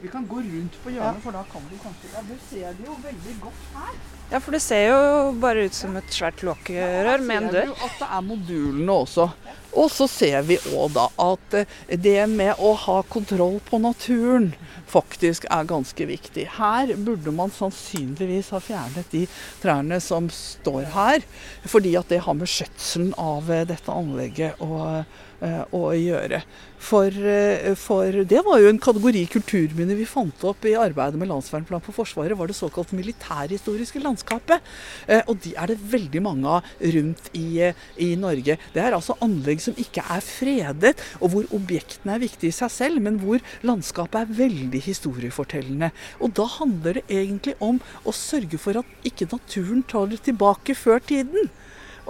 Vi 0.02 0.10
kan 0.10 0.26
gå 0.28 0.36
rundt 0.42 0.78
på 0.84 0.90
hjørnet, 0.90 1.22
for 1.22 1.36
da 1.36 1.44
kan 1.52 1.62
vi 1.70 1.78
kanskje 1.78 2.10
Ja, 2.16 2.22
du 2.26 2.34
ser 2.50 2.74
det 2.74 2.88
jo 2.88 2.96
veldig 3.04 3.36
godt 3.44 3.66
her. 3.76 4.00
Ja, 4.32 4.40
for 4.40 4.56
det 4.56 4.62
ser 4.64 4.86
jo 4.88 5.32
bare 5.44 5.68
ut 5.68 5.76
som 5.76 5.98
et 6.00 6.14
svært 6.16 6.42
lokkerør 6.48 7.22
med 7.22 7.38
en 7.38 7.50
dør. 7.52 7.68
ser 7.68 7.68
du 7.68 7.86
at 7.86 8.00
det 8.00 8.08
er 8.18 8.22
modulene 8.26 8.96
også. 9.04 9.28
Og 9.72 9.92
så 9.92 10.08
ser 10.10 10.42
vi 10.48 10.58
òg 10.74 10.96
da 10.96 11.06
at 11.22 11.58
eh, 11.60 11.76
det 11.96 12.26
med 12.32 12.60
å 12.60 12.74
ha 12.86 12.98
kontroll 13.08 13.60
på 13.68 13.80
naturen 13.84 14.50
faktisk 14.92 15.46
er 15.52 15.70
ganske 15.70 16.08
viktig. 16.10 16.48
Her 16.58 16.96
burde 16.98 17.32
man 17.36 17.54
sannsynligvis 17.56 18.52
ha 18.56 18.60
fjernet 18.64 19.12
de 19.14 19.26
trærne 19.62 20.02
som 20.04 20.28
står 20.34 20.90
her, 20.96 21.28
fordi 21.64 21.94
at 22.00 22.10
det 22.12 22.24
har 22.26 22.36
med 22.40 22.52
skjøtselen 22.52 23.14
av 23.22 23.52
eh, 23.52 23.68
dette 23.70 23.94
anlegget 23.94 24.60
å, 24.64 24.82
eh, 24.90 25.28
å 25.42 25.90
gjøre. 25.98 26.44
For, 26.82 27.14
eh, 27.14 27.76
for 27.78 28.24
det 28.26 28.42
var 28.46 28.58
jo 28.62 28.70
en 28.72 28.80
kategori 28.82 29.22
kulturminner 29.30 29.98
vi 30.00 30.08
fant 30.10 30.44
opp 30.50 30.66
i 30.66 30.74
arbeidet 30.74 31.20
med 31.20 31.30
landsvernplan 31.30 31.84
for 31.86 31.94
Forsvaret, 31.94 32.38
var 32.38 32.50
det 32.50 32.58
såkalt 32.58 32.94
militærhistoriske 32.98 34.02
landskapet. 34.02 34.62
Eh, 35.08 35.22
Og 35.28 35.38
de 35.44 35.54
er 35.56 35.68
det 35.68 35.78
veldig 35.78 36.22
mange 36.22 36.48
av 36.48 36.64
rundt 36.82 37.30
i, 37.34 37.62
eh, 37.62 37.74
i 38.00 38.16
Norge. 38.16 38.58
Det 38.74 38.82
er 38.82 38.92
altså 38.98 39.18
anlegg 39.22 39.62
som 39.62 39.76
ikke 39.76 40.02
er 40.02 40.22
fredet, 40.22 40.96
og 41.22 41.30
hvor 41.32 41.46
objektene 41.54 42.16
er 42.16 42.26
viktige 42.26 42.50
i 42.50 42.58
seg 42.58 42.72
selv, 42.72 43.02
men 43.02 43.20
hvor 43.20 43.40
landskapet 43.64 44.22
er 44.22 44.34
veldig 44.34 44.82
historiefortellende. 44.82 45.92
Og 46.20 46.34
da 46.34 46.46
handler 46.46 46.94
det 46.94 47.08
egentlig 47.08 47.56
om 47.62 47.80
å 48.06 48.12
sørge 48.12 48.58
for 48.58 48.78
at 48.78 48.86
ikke 49.06 49.32
naturen 49.32 49.84
tar 49.84 50.08
det 50.08 50.24
tilbake 50.24 50.76
før 50.76 51.00
tiden. 51.00 51.50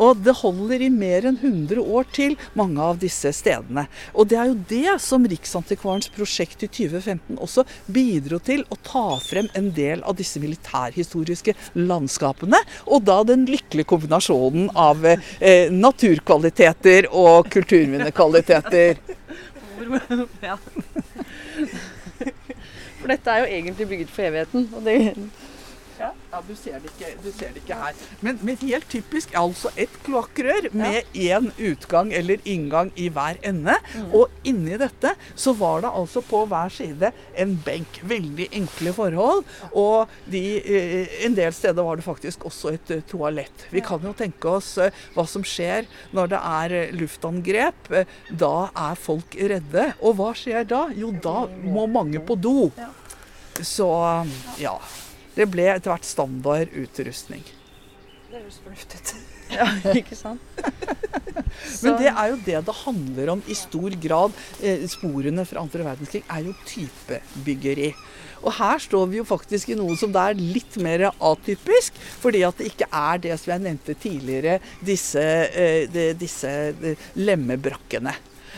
Og 0.01 0.22
det 0.25 0.34
holder 0.41 0.81
i 0.81 0.89
mer 0.93 1.27
enn 1.29 1.38
100 1.38 1.81
år 1.81 2.08
til, 2.15 2.36
mange 2.58 2.81
av 2.81 3.00
disse 3.01 3.31
stedene. 3.36 3.86
Og 4.15 4.29
det 4.31 4.38
er 4.41 4.50
jo 4.50 4.58
det 4.72 4.96
som 5.03 5.27
Riksantikvarens 5.29 6.10
prosjekt 6.15 6.65
i 6.65 6.70
2015 6.72 7.38
også 7.38 7.65
bidro 7.91 8.39
til, 8.43 8.65
å 8.74 8.79
ta 8.81 9.20
frem 9.22 9.50
en 9.58 9.70
del 9.77 10.01
av 10.08 10.17
disse 10.20 10.41
militærhistoriske 10.41 11.53
landskapene. 11.77 12.60
Og 12.89 13.05
da 13.08 13.22
den 13.27 13.46
lykkelige 13.50 13.89
kombinasjonen 13.91 14.72
av 14.77 15.05
eh, 15.05 15.70
naturkvaliteter 15.72 17.10
og 17.12 17.50
kulturminnekvaliteter. 17.53 19.01
For 23.01 23.10
dette 23.10 23.34
er 23.34 23.39
jo 23.41 23.48
egentlig 23.50 23.88
bygget 23.89 24.12
for 24.13 24.27
evigheten. 24.27 24.67
Og 24.77 24.86
det, 24.86 24.96
Ja, 26.31 26.39
du 26.47 26.53
ser, 26.55 26.77
det 26.79 26.88
ikke, 26.93 27.09
du 27.19 27.27
ser 27.35 27.50
det 27.51 27.59
ikke 27.59 27.75
her. 27.75 27.97
Men, 28.23 28.38
men 28.47 28.55
helt 28.61 28.88
typisk 28.91 29.33
altså 29.35 29.67
et 29.75 29.91
kloakkrør 30.05 30.69
med 30.71 31.17
én 31.17 31.50
utgang 31.59 32.13
eller 32.15 32.39
inngang 32.47 32.93
i 32.95 33.09
hver 33.11 33.39
ende. 33.43 33.75
Og 34.15 34.31
inni 34.47 34.77
dette 34.79 35.11
så 35.35 35.51
var 35.59 35.83
det 35.83 35.91
altså 35.91 36.23
på 36.23 36.45
hver 36.47 36.71
side 36.71 37.11
en 37.35 37.57
benk. 37.65 38.00
Veldig 38.07 38.47
enkle 38.61 38.95
forhold. 38.95 39.43
Og 39.75 40.15
de, 40.31 40.43
eh, 40.61 41.17
en 41.27 41.35
del 41.35 41.51
steder 41.57 41.83
var 41.83 42.00
det 42.00 42.07
faktisk 42.07 42.47
også 42.47 42.73
et 42.77 42.95
eh, 42.95 43.03
toalett. 43.11 43.67
Vi 43.75 43.83
kan 43.83 44.00
jo 44.07 44.15
tenke 44.15 44.55
oss 44.55 44.77
eh, 44.79 44.95
hva 45.17 45.27
som 45.27 45.43
skjer 45.43 45.89
når 46.15 46.31
det 46.31 46.41
er 46.53 46.77
luftangrep. 46.95 47.91
Da 48.31 48.55
er 48.88 49.03
folk 49.03 49.35
redde. 49.35 49.91
Og 50.00 50.15
hva 50.21 50.31
skjer 50.38 50.63
da? 50.71 50.85
Jo, 50.95 51.11
da 51.11 51.43
må 51.67 51.89
mange 51.91 52.23
på 52.23 52.39
do. 52.39 52.71
Så 53.59 53.91
ja. 54.63 54.77
Det 55.35 55.47
ble 55.51 55.67
etter 55.71 55.93
hvert 55.93 56.07
standard 56.07 56.73
utrustning. 56.75 57.43
Det 58.31 58.39
høres 58.39 58.61
fornuftig 58.63 59.00
ut. 59.01 59.13
ja, 59.57 59.67
ikke 59.91 60.15
sant? 60.15 60.39
Men 61.83 61.97
det 62.00 62.09
er 62.11 62.31
jo 62.31 62.38
det 62.45 62.59
det 62.67 62.75
handler 62.85 63.31
om 63.33 63.43
i 63.51 63.55
stor 63.57 63.95
grad. 64.03 64.38
Eh, 64.63 64.85
sporene 64.91 65.45
fra 65.47 65.63
andre 65.65 65.88
verdenskrig 65.89 66.23
er 66.23 66.47
jo 66.47 66.55
typebyggeri. 66.67 67.91
Og 68.41 68.55
her 68.57 68.81
står 68.81 69.09
vi 69.11 69.19
jo 69.19 69.27
faktisk 69.27 69.69
i 69.69 69.77
noe 69.77 69.95
som 70.00 70.13
det 70.13 70.23
er 70.23 70.39
litt 70.39 70.79
mer 70.81 71.09
atypisk, 71.11 72.00
fordi 72.23 72.41
at 72.47 72.57
det 72.57 72.71
ikke 72.71 72.89
er 72.89 73.21
det 73.27 73.38
som 73.38 73.53
jeg 73.53 73.65
nevnte 73.67 73.97
tidligere, 74.01 74.57
disse, 74.81 75.21
eh, 75.51 76.13
disse 76.17 76.55
lemmebrakkene. 77.19 78.15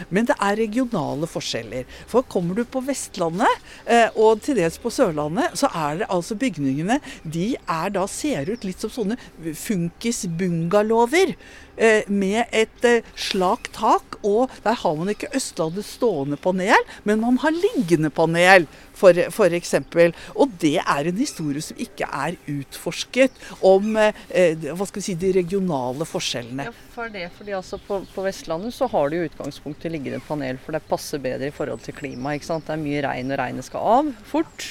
Men 0.10 0.28
det 0.30 0.38
er 0.42 0.60
regionale 0.60 1.30
forskjeller. 1.30 1.88
For 2.10 2.26
kommer 2.30 2.58
du 2.58 2.64
på 2.66 2.84
Vestlandet, 2.86 3.66
eh, 3.86 4.10
og 4.16 4.44
til 4.46 4.58
dels 4.60 4.80
på 4.82 4.92
Sørlandet, 4.94 5.58
så 5.60 5.70
er 5.74 6.02
det 6.02 6.12
altså 6.14 6.38
bygningene 6.40 7.00
De 7.24 7.54
er 7.56 7.94
da 7.94 8.06
ser 8.10 8.50
ut 8.52 8.66
litt 8.68 8.82
som 8.84 8.92
sånne 8.94 9.18
funkis-bungalower. 9.42 11.36
Eh, 11.74 12.06
med 12.06 12.46
et 12.54 12.86
eh, 12.86 13.06
slakt 13.18 13.72
tak, 13.80 14.20
og 14.22 14.52
der 14.62 14.78
har 14.78 14.98
man 14.98 15.10
ikke 15.10 15.32
Østlandet 15.34 15.88
stående 15.88 16.38
panel, 16.38 16.86
men 17.04 17.24
man 17.24 17.40
har 17.42 17.56
liggende 17.56 18.14
panel, 18.14 18.68
for, 18.94 19.50
eksempel. 19.58 20.14
Og 20.38 20.54
det 20.62 20.78
er 20.80 21.10
en 21.10 21.18
historie 21.18 21.64
som 21.66 21.80
ikke 21.82 22.06
er 22.08 22.38
utforsket 22.48 23.34
om 23.66 23.98
hva 23.98 24.86
skal 24.88 25.02
vi 25.02 25.04
si, 25.04 25.16
de 25.20 25.34
regionale 25.36 26.06
forskjellene. 26.08 26.70
Ja, 26.94 26.96
for 27.02 27.10
det, 27.10 27.30
fordi 27.34 27.54
altså 27.58 27.80
på, 27.82 27.96
på 28.14 28.22
Vestlandet 28.22 28.74
så 28.76 28.86
har 28.86 29.10
du 29.10 29.16
i 29.18 29.24
utgangspunktet 29.26 29.90
liggende 29.90 30.20
panel, 30.22 30.60
for 30.62 30.76
det 30.76 30.84
passer 30.86 31.18
bedre 31.18 31.48
i 31.50 31.54
forhold 31.56 31.82
til 31.82 31.96
klimaet. 31.98 32.46
Det 32.46 32.70
er 32.70 32.78
mye 32.78 33.02
regn, 33.02 33.32
og 33.34 33.40
regnet 33.42 33.66
skal 33.66 33.88
av 33.96 34.12
fort. 34.30 34.68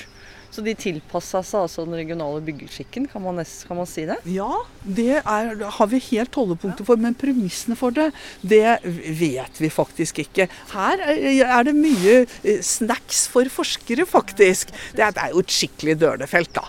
Så 0.53 0.61
de 0.61 0.75
tilpassa 0.77 1.41
seg 1.47 1.65
altså 1.65 1.87
den 1.87 1.97
regionale 1.97 2.43
byggeskikken, 2.45 3.07
kan 3.09 3.23
man, 3.25 3.39
nest, 3.41 3.65
kan 3.65 3.79
man 3.79 3.89
si 3.89 4.05
det? 4.09 4.19
Ja, 4.29 4.51
det 4.85 5.23
er, 5.23 5.63
har 5.79 5.89
vi 5.89 6.01
helt 6.11 6.35
holdepunkter 6.37 6.85
for, 6.85 7.01
men 7.01 7.17
premissene 7.17 7.77
for 7.79 7.95
det, 7.97 8.11
det 8.45 8.77
vet 8.85 9.61
vi 9.63 9.71
faktisk 9.73 10.21
ikke. 10.27 10.49
Her 10.75 11.01
er 11.09 11.65
det 11.65 11.73
mye 11.77 12.19
eh, 12.21 12.61
snacks 12.61 13.25
for 13.33 13.49
forskere, 13.53 14.05
faktisk. 14.09 14.75
Det 14.93 15.07
er, 15.07 15.15
det 15.17 15.25
er 15.25 15.33
jo 15.33 15.41
et 15.41 15.57
skikkelig 15.57 15.97
dølefelt, 16.03 16.53
da. 16.59 16.69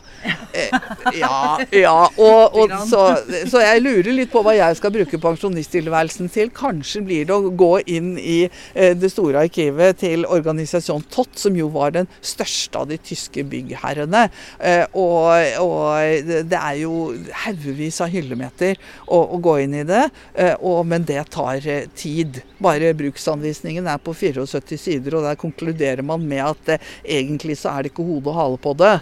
Eh, 0.54 0.72
ja, 1.20 1.60
ja. 1.76 1.98
Og, 2.22 2.56
og 2.56 2.78
så, 2.88 3.04
så, 3.52 3.60
jeg 3.66 3.84
lurer 3.84 4.14
litt 4.16 4.32
på 4.32 4.46
hva 4.46 4.56
jeg 4.56 4.80
skal 4.80 4.96
bruke 4.96 5.20
pensjonisttilværelsen 5.28 6.32
til. 6.32 6.54
Kanskje 6.56 7.04
blir 7.04 7.28
det 7.28 7.36
å 7.36 7.52
gå 7.52 7.74
inn 7.84 8.14
i 8.16 8.40
eh, 8.48 8.96
det 8.96 9.12
store 9.12 9.44
arkivet 9.44 10.00
til 10.06 10.24
organisasjon 10.24 11.04
TOT, 11.12 11.36
som 11.48 11.60
jo 11.60 11.68
var 11.74 11.98
den 12.00 12.08
største 12.24 12.80
av 12.80 12.88
de 12.94 13.02
tyske 13.12 13.44
byggherrene. 13.74 14.28
Eh, 14.60 14.86
og, 14.94 15.34
og, 15.62 16.30
det 16.50 16.60
er 16.60 16.80
jo 16.84 17.14
haugevis 17.44 18.02
av 18.04 18.12
hyllemeter 18.14 18.78
å, 19.08 19.20
å, 19.20 19.40
gå 19.44 19.58
inn 19.64 19.78
i 19.82 19.86
det, 19.88 20.06
eh, 20.34 20.56
og, 20.60 20.86
men 20.88 21.06
det 21.08 21.22
tar 21.34 21.66
eh, 21.68 21.88
tid. 21.96 22.42
Bare 22.64 22.94
bruksanvisningen 22.98 23.88
er 23.88 24.00
på 24.04 24.14
74 24.14 24.78
sider, 24.80 25.18
og 25.18 25.28
der 25.28 25.40
konkluderer 25.40 26.04
man 26.06 26.24
med 26.28 26.46
at 26.46 26.78
egentlig 27.04 27.58
så 27.60 27.74
er 27.74 27.84
det 27.84 27.94
ikke 27.94 28.08
hode 28.08 28.32
og 28.32 28.40
hale 28.40 28.62
på 28.62 28.78
det. 28.80 28.96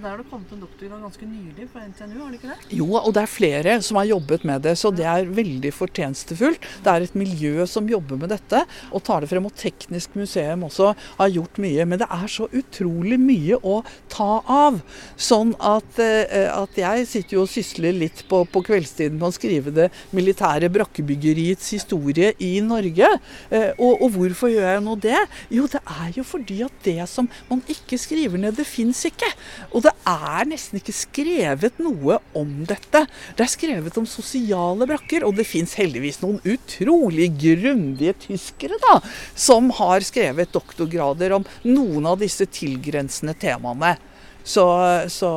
Der 0.00 0.08
har 0.08 0.20
det 0.20 0.30
kommet 0.30 0.48
en 0.54 0.62
doktorgrad 0.62 1.02
ganske 1.04 1.26
nylig 1.28 1.66
fra 1.68 1.82
NTNU, 1.84 2.14
har 2.22 2.30
det 2.32 2.38
ikke 2.38 2.54
det? 2.54 2.76
Jo, 2.78 2.86
og 2.96 3.10
det 3.12 3.20
er 3.20 3.28
flere 3.28 3.72
som 3.84 3.98
har 4.00 4.06
jobbet 4.08 4.44
med 4.48 4.62
det, 4.64 4.72
så 4.80 4.88
det 4.96 5.04
er 5.04 5.28
veldig 5.28 5.72
fortjenstefullt. 5.76 6.64
Det 6.80 6.92
er 6.92 7.04
et 7.04 7.18
miljø 7.18 7.66
som 7.68 7.88
jobber 7.90 8.16
med 8.22 8.32
dette, 8.32 8.62
og 8.88 9.04
tar 9.04 9.20
det 9.20 9.28
frem. 9.28 9.44
Og 9.44 9.52
Teknisk 9.60 10.16
museum 10.16 10.64
også 10.64 10.94
har 11.18 11.32
gjort 11.34 11.60
mye. 11.60 11.84
Men 11.84 12.00
det 12.00 12.08
er 12.16 12.32
så 12.32 12.46
utrolig 12.48 13.18
mye 13.20 13.58
å 13.60 13.82
ta 14.08 14.30
av. 14.40 14.78
Sånn 15.20 15.52
at, 15.58 16.00
eh, 16.00 16.48
at 16.48 16.80
jeg 16.80 17.04
sitter 17.10 17.36
jo 17.36 17.44
og 17.44 17.52
sysler 17.52 17.92
litt 17.92 18.24
på, 18.30 18.40
på 18.48 18.64
kveldstiden 18.70 19.20
med 19.20 19.28
å 19.28 19.36
skrive 19.36 19.74
det 19.76 19.90
militære 20.16 20.72
brakkebyggeriets 20.72 21.74
historie 21.76 22.32
i 22.40 22.54
Norge. 22.64 23.12
Eh, 23.52 23.68
og, 23.76 24.00
og 24.00 24.16
hvorfor 24.16 24.48
gjør 24.54 24.70
jeg 24.70 24.86
nå 24.88 24.96
det? 25.04 25.20
Jo, 25.52 25.68
det 25.68 25.84
er 25.84 26.16
jo 26.16 26.24
fordi 26.24 26.62
at 26.64 26.82
det 26.88 26.98
som 27.10 27.28
man 27.52 27.60
ikke 27.68 28.00
skriver 28.00 28.40
ned, 28.40 28.56
det 28.56 28.68
fins 28.68 29.04
ikke. 29.04 29.28
Og 29.74 29.84
det 29.84 29.89
det 29.90 30.10
er 30.10 30.46
nesten 30.50 30.78
ikke 30.78 30.94
skrevet 30.94 31.78
noe 31.82 32.20
om 32.36 32.50
dette. 32.68 33.02
Det 33.36 33.44
er 33.44 33.50
skrevet 33.50 33.98
om 33.98 34.06
sosiale 34.08 34.86
brakker, 34.88 35.24
og 35.26 35.34
det 35.38 35.48
fins 35.48 35.74
heldigvis 35.80 36.20
noen 36.22 36.38
utrolig 36.46 37.30
grundige 37.40 38.14
tyskere 38.26 38.78
da, 38.84 39.00
som 39.34 39.70
har 39.80 40.04
skrevet 40.06 40.52
doktorgrader 40.54 41.34
om 41.40 41.46
noen 41.66 42.06
av 42.10 42.20
disse 42.22 42.46
tilgrensende 42.46 43.34
temaene. 43.40 43.96
Så, 44.46 44.64
så 45.12 45.30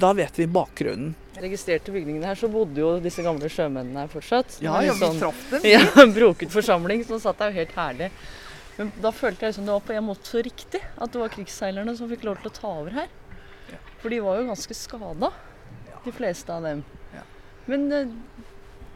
da 0.00 0.12
vet 0.16 0.40
vi 0.40 0.48
bakgrunnen. 0.50 1.14
Registrerte 1.40 1.92
bygningene 1.94 2.26
her, 2.28 2.36
så 2.36 2.50
bodde 2.52 2.82
jo 2.82 2.96
disse 3.00 3.22
gamle 3.24 3.48
sjømennene 3.48 4.04
her 4.04 4.10
fortsatt. 4.12 4.58
Ja, 4.64 4.80
ja 4.84 4.92
vi 4.92 5.04
sånn, 5.04 5.20
traff 5.22 5.46
dem. 5.52 5.68
Ja, 5.72 6.04
Broket 6.16 6.52
forsamling, 6.52 7.04
så 7.08 7.20
satt 7.22 7.40
der 7.40 7.52
jo 7.52 7.62
helt 7.62 7.76
herlig. 7.78 8.10
Men 8.76 8.92
da 9.00 9.12
følte 9.12 9.44
jeg 9.44 9.54
liksom 9.54 9.68
det 9.68 9.76
var 9.76 9.86
på 9.86 9.96
en 9.96 10.06
måte 10.08 10.28
så 10.28 10.42
riktig 10.44 10.80
at 10.80 11.12
det 11.12 11.20
var 11.22 11.32
krigsseilerne 11.32 11.94
som 11.96 12.08
fikk 12.10 12.26
lov 12.28 12.42
til 12.42 12.50
å 12.50 12.58
ta 12.58 12.74
over 12.82 12.94
her. 13.02 13.10
For 14.00 14.12
de 14.12 14.20
var 14.24 14.40
jo 14.40 14.48
ganske 14.48 14.76
skada, 14.76 15.30
de 16.04 16.12
fleste 16.16 16.54
av 16.54 16.64
dem. 16.64 16.84
Men 17.68 17.86
eh, 17.92 18.12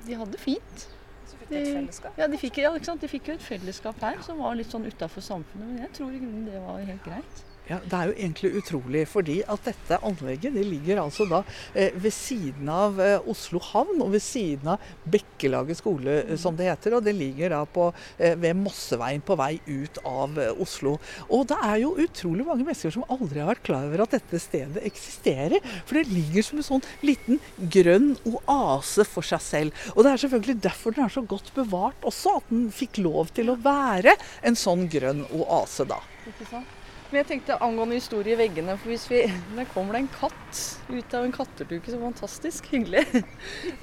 de 0.07 0.19
hadde 0.19 0.41
fint. 0.41 0.87
Så 1.29 1.39
fikk 1.41 1.51
de 1.51 1.59
et 1.61 1.73
fellesskap? 1.73 2.21
Ja, 2.21 2.29
de 2.29 2.39
fikk, 2.41 2.61
ja, 2.65 2.73
de 2.75 3.11
fikk 3.11 3.29
jo 3.31 3.37
et 3.39 3.45
fellesskap 3.45 4.01
her 4.05 4.21
som 4.25 4.41
var 4.43 4.57
litt 4.59 4.73
sånn 4.73 4.87
utafor 4.89 5.25
samfunnet. 5.25 5.67
Men 5.69 5.85
jeg 5.85 5.93
tror 5.99 6.15
i 6.15 6.23
grunnen 6.23 6.49
det 6.49 6.63
var 6.65 6.81
helt 6.81 7.05
greit. 7.07 7.45
Ja, 7.64 7.78
Det 7.80 7.97
er 7.97 8.11
jo 8.11 8.16
egentlig 8.18 8.50
utrolig, 8.61 9.02
fordi 9.09 9.38
at 9.49 9.62
dette 9.64 9.97
anlegget 10.04 10.52
det 10.52 10.66
ligger 10.68 11.00
altså 11.00 11.25
da 11.30 11.40
eh, 11.73 11.94
ved 11.97 12.12
siden 12.12 12.68
av 12.68 12.99
eh, 13.00 13.28
Oslo 13.30 13.61
havn 13.71 14.02
og 14.04 14.11
ved 14.12 14.21
siden 14.21 14.68
av 14.75 14.83
Bekkelaget 15.09 15.80
skole, 15.80 16.18
mm. 16.28 16.35
som 16.42 16.59
det 16.59 16.68
heter. 16.68 16.99
Og 16.99 17.06
det 17.06 17.14
ligger 17.16 17.54
da 17.54 17.62
på, 17.64 17.87
eh, 18.18 18.37
ved 18.37 18.61
Mosseveien 18.61 19.25
på 19.25 19.38
vei 19.40 19.54
ut 19.64 20.02
av 20.04 20.37
eh, 20.37 20.52
Oslo. 20.61 20.99
Og 21.33 21.47
det 21.49 21.59
er 21.71 21.80
jo 21.87 21.94
utrolig 22.04 22.44
mange 22.44 22.68
mennesker 22.68 22.92
som 22.99 23.09
aldri 23.09 23.40
har 23.40 23.54
vært 23.54 23.64
klar 23.71 23.88
over 23.88 24.04
at 24.04 24.18
dette 24.18 24.42
stedet 24.44 24.85
eksisterer. 24.85 25.64
For 25.88 25.97
det 25.97 26.12
ligger 26.12 26.44
som 26.44 26.61
en 26.61 26.68
sånn 26.68 26.87
liten 27.00 27.40
grønn 27.56 28.12
oase 28.28 29.09
for 29.09 29.25
seg 29.25 29.44
selv. 29.49 29.85
Og 29.97 30.04
det 30.04 30.12
er 30.12 30.25
selvfølgelig 30.26 30.61
derfor 30.68 30.92
den 30.92 31.09
er 31.09 31.16
så 31.16 31.25
godt 31.25 31.49
bevart 31.56 32.04
også, 32.04 32.37
at 32.42 32.52
den 32.52 32.68
fikk 32.75 33.00
lov 33.00 33.33
til 33.33 33.54
å 33.54 33.61
være 33.64 34.18
en 34.44 34.59
sånn 34.59 34.85
grønn 34.92 35.25
oase 35.33 35.88
da. 35.88 36.04
Ikke 36.28 36.52
sant? 36.52 36.74
Men 37.14 37.21
jeg 37.21 37.28
tenkte 37.28 37.54
angående 37.62 37.94
historie 37.94 38.35
i 38.35 38.38
veggene, 38.40 38.75
for 38.75 38.90
hvis 38.90 39.04
vi 39.06 39.21
Der 39.54 39.68
kommer 39.71 39.94
det 39.94 40.00
en 40.02 40.09
katt 40.16 40.62
ut 40.88 41.12
av 41.14 41.23
en 41.23 41.35
katteluke. 41.37 41.87
Så 41.87 42.00
fantastisk 42.00 42.66
hyggelig. 42.75 43.04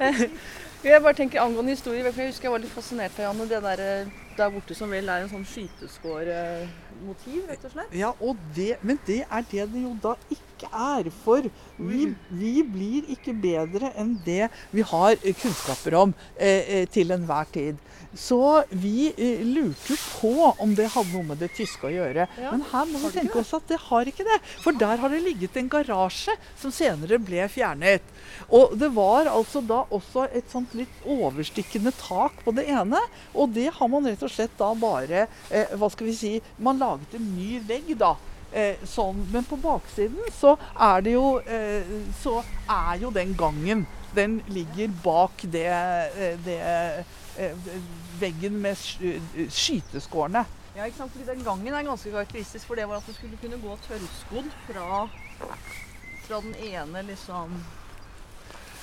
Jeg 0.83 0.99
bare 1.05 1.15
tenker 1.15 1.39
angående 1.39 1.71
historie, 1.71 2.03
for 2.09 2.23
jeg 2.23 2.31
husker 2.31 2.47
jeg 2.47 2.53
var 2.55 2.61
litt 2.63 2.73
fascinert 2.73 3.19
av 3.19 3.27
Janne. 3.27 3.45
Det 3.45 3.59
der, 3.61 3.81
eh, 3.85 4.30
der 4.37 4.49
borte 4.53 4.75
som 4.77 4.91
vel 4.93 5.09
er 5.09 5.23
en 5.23 5.31
sånn 5.31 5.45
skyteskårmotiv, 5.47 7.41
rett 7.49 7.65
og 7.67 7.71
slett. 7.75 7.93
Ja, 7.97 8.11
og 8.19 8.39
det, 8.55 8.77
men 8.81 8.99
det 9.07 9.21
er 9.27 9.41
det 9.51 9.65
det 9.73 9.81
jo 9.83 9.93
da 10.03 10.15
ikke 10.29 10.69
er. 10.71 11.09
For 11.23 11.41
vi, 11.77 12.01
vi 12.29 12.63
blir 12.63 13.01
ikke 13.15 13.33
bedre 13.33 13.91
enn 13.99 14.17
det 14.25 14.49
vi 14.71 14.81
har 14.93 15.15
kunnskaper 15.41 15.93
om 16.03 16.13
eh, 16.35 16.61
eh 16.81 16.85
til 16.91 17.11
enhver 17.15 17.45
tid. 17.53 17.75
Så 18.13 18.63
vi 18.69 19.13
eh, 19.17 19.39
lurte 19.45 19.95
på 20.19 20.51
om 20.59 20.73
det 20.75 20.89
hadde 20.91 21.13
noe 21.13 21.29
med 21.29 21.39
det 21.39 21.53
tyske 21.55 21.87
å 21.87 21.93
gjøre. 21.93 22.25
Ja. 22.27 22.51
Men 22.51 22.65
her 22.67 22.89
må 22.91 22.99
vi 23.05 23.11
tenke 23.15 23.39
oss 23.39 23.53
at 23.55 23.69
det 23.71 23.79
har 23.85 24.09
ikke 24.09 24.25
det. 24.27 24.39
For 24.63 24.75
der 24.75 24.99
har 24.99 25.13
det 25.13 25.21
ligget 25.23 25.55
en 25.59 25.69
garasje 25.71 26.35
som 26.59 26.73
senere 26.75 27.21
ble 27.23 27.47
fjernet. 27.51 28.03
Og 28.51 28.75
det 28.79 28.91
var 28.95 29.31
altså 29.31 29.63
da 29.63 29.85
også 29.95 30.27
et 30.35 30.51
sånt 30.51 30.75
litt 30.75 31.07
overstikkende 31.07 31.93
tak 32.01 32.43
på 32.43 32.51
det 32.57 32.67
ene. 32.71 32.99
Og 33.31 33.55
det 33.55 33.69
har 33.77 33.91
man 33.91 34.09
rett 34.09 34.20
og 34.25 34.33
slett 34.33 34.57
da 34.59 34.73
bare 34.77 35.25
eh, 35.49 35.71
Hva 35.77 35.89
skal 35.91 36.09
vi 36.09 36.17
si 36.17 36.33
Man 36.57 36.81
laget 36.81 37.15
en 37.17 37.31
ny 37.35 37.59
vegg, 37.67 37.93
da. 37.99 38.15
Eh, 38.51 38.81
sånn. 38.83 39.23
Men 39.31 39.47
på 39.47 39.59
baksiden 39.61 40.31
så 40.35 40.57
er 40.75 41.05
det 41.05 41.15
jo 41.15 41.39
eh, 41.39 41.97
Så 42.23 42.41
er 42.67 43.01
jo 43.01 43.13
den 43.15 43.35
gangen 43.39 43.85
Den 44.15 44.41
ligger 44.51 44.91
bak 45.03 45.45
det, 45.53 45.67
eh, 45.71 46.37
det 46.45 46.59
Eh, 47.37 47.57
veggen 48.19 48.61
med 48.61 48.77
skyteskårene. 49.49 50.45
Ja, 50.75 50.85
ikke 50.85 50.97
sant? 50.97 51.11
Fordi 51.11 51.25
Den 51.25 51.43
gangen 51.43 51.73
er 51.73 51.83
ganske 51.83 52.11
karakteristisk, 52.11 52.67
for 52.67 52.75
det 52.75 52.87
var 52.87 52.95
at 52.97 53.07
du 53.07 53.13
skulle 53.13 53.37
kunne 53.37 53.61
gå 53.61 53.77
tørrskodd 53.87 54.51
fra, 54.67 55.07
fra 56.27 56.41
den 56.41 56.55
ene 56.55 57.01
liksom 57.01 57.55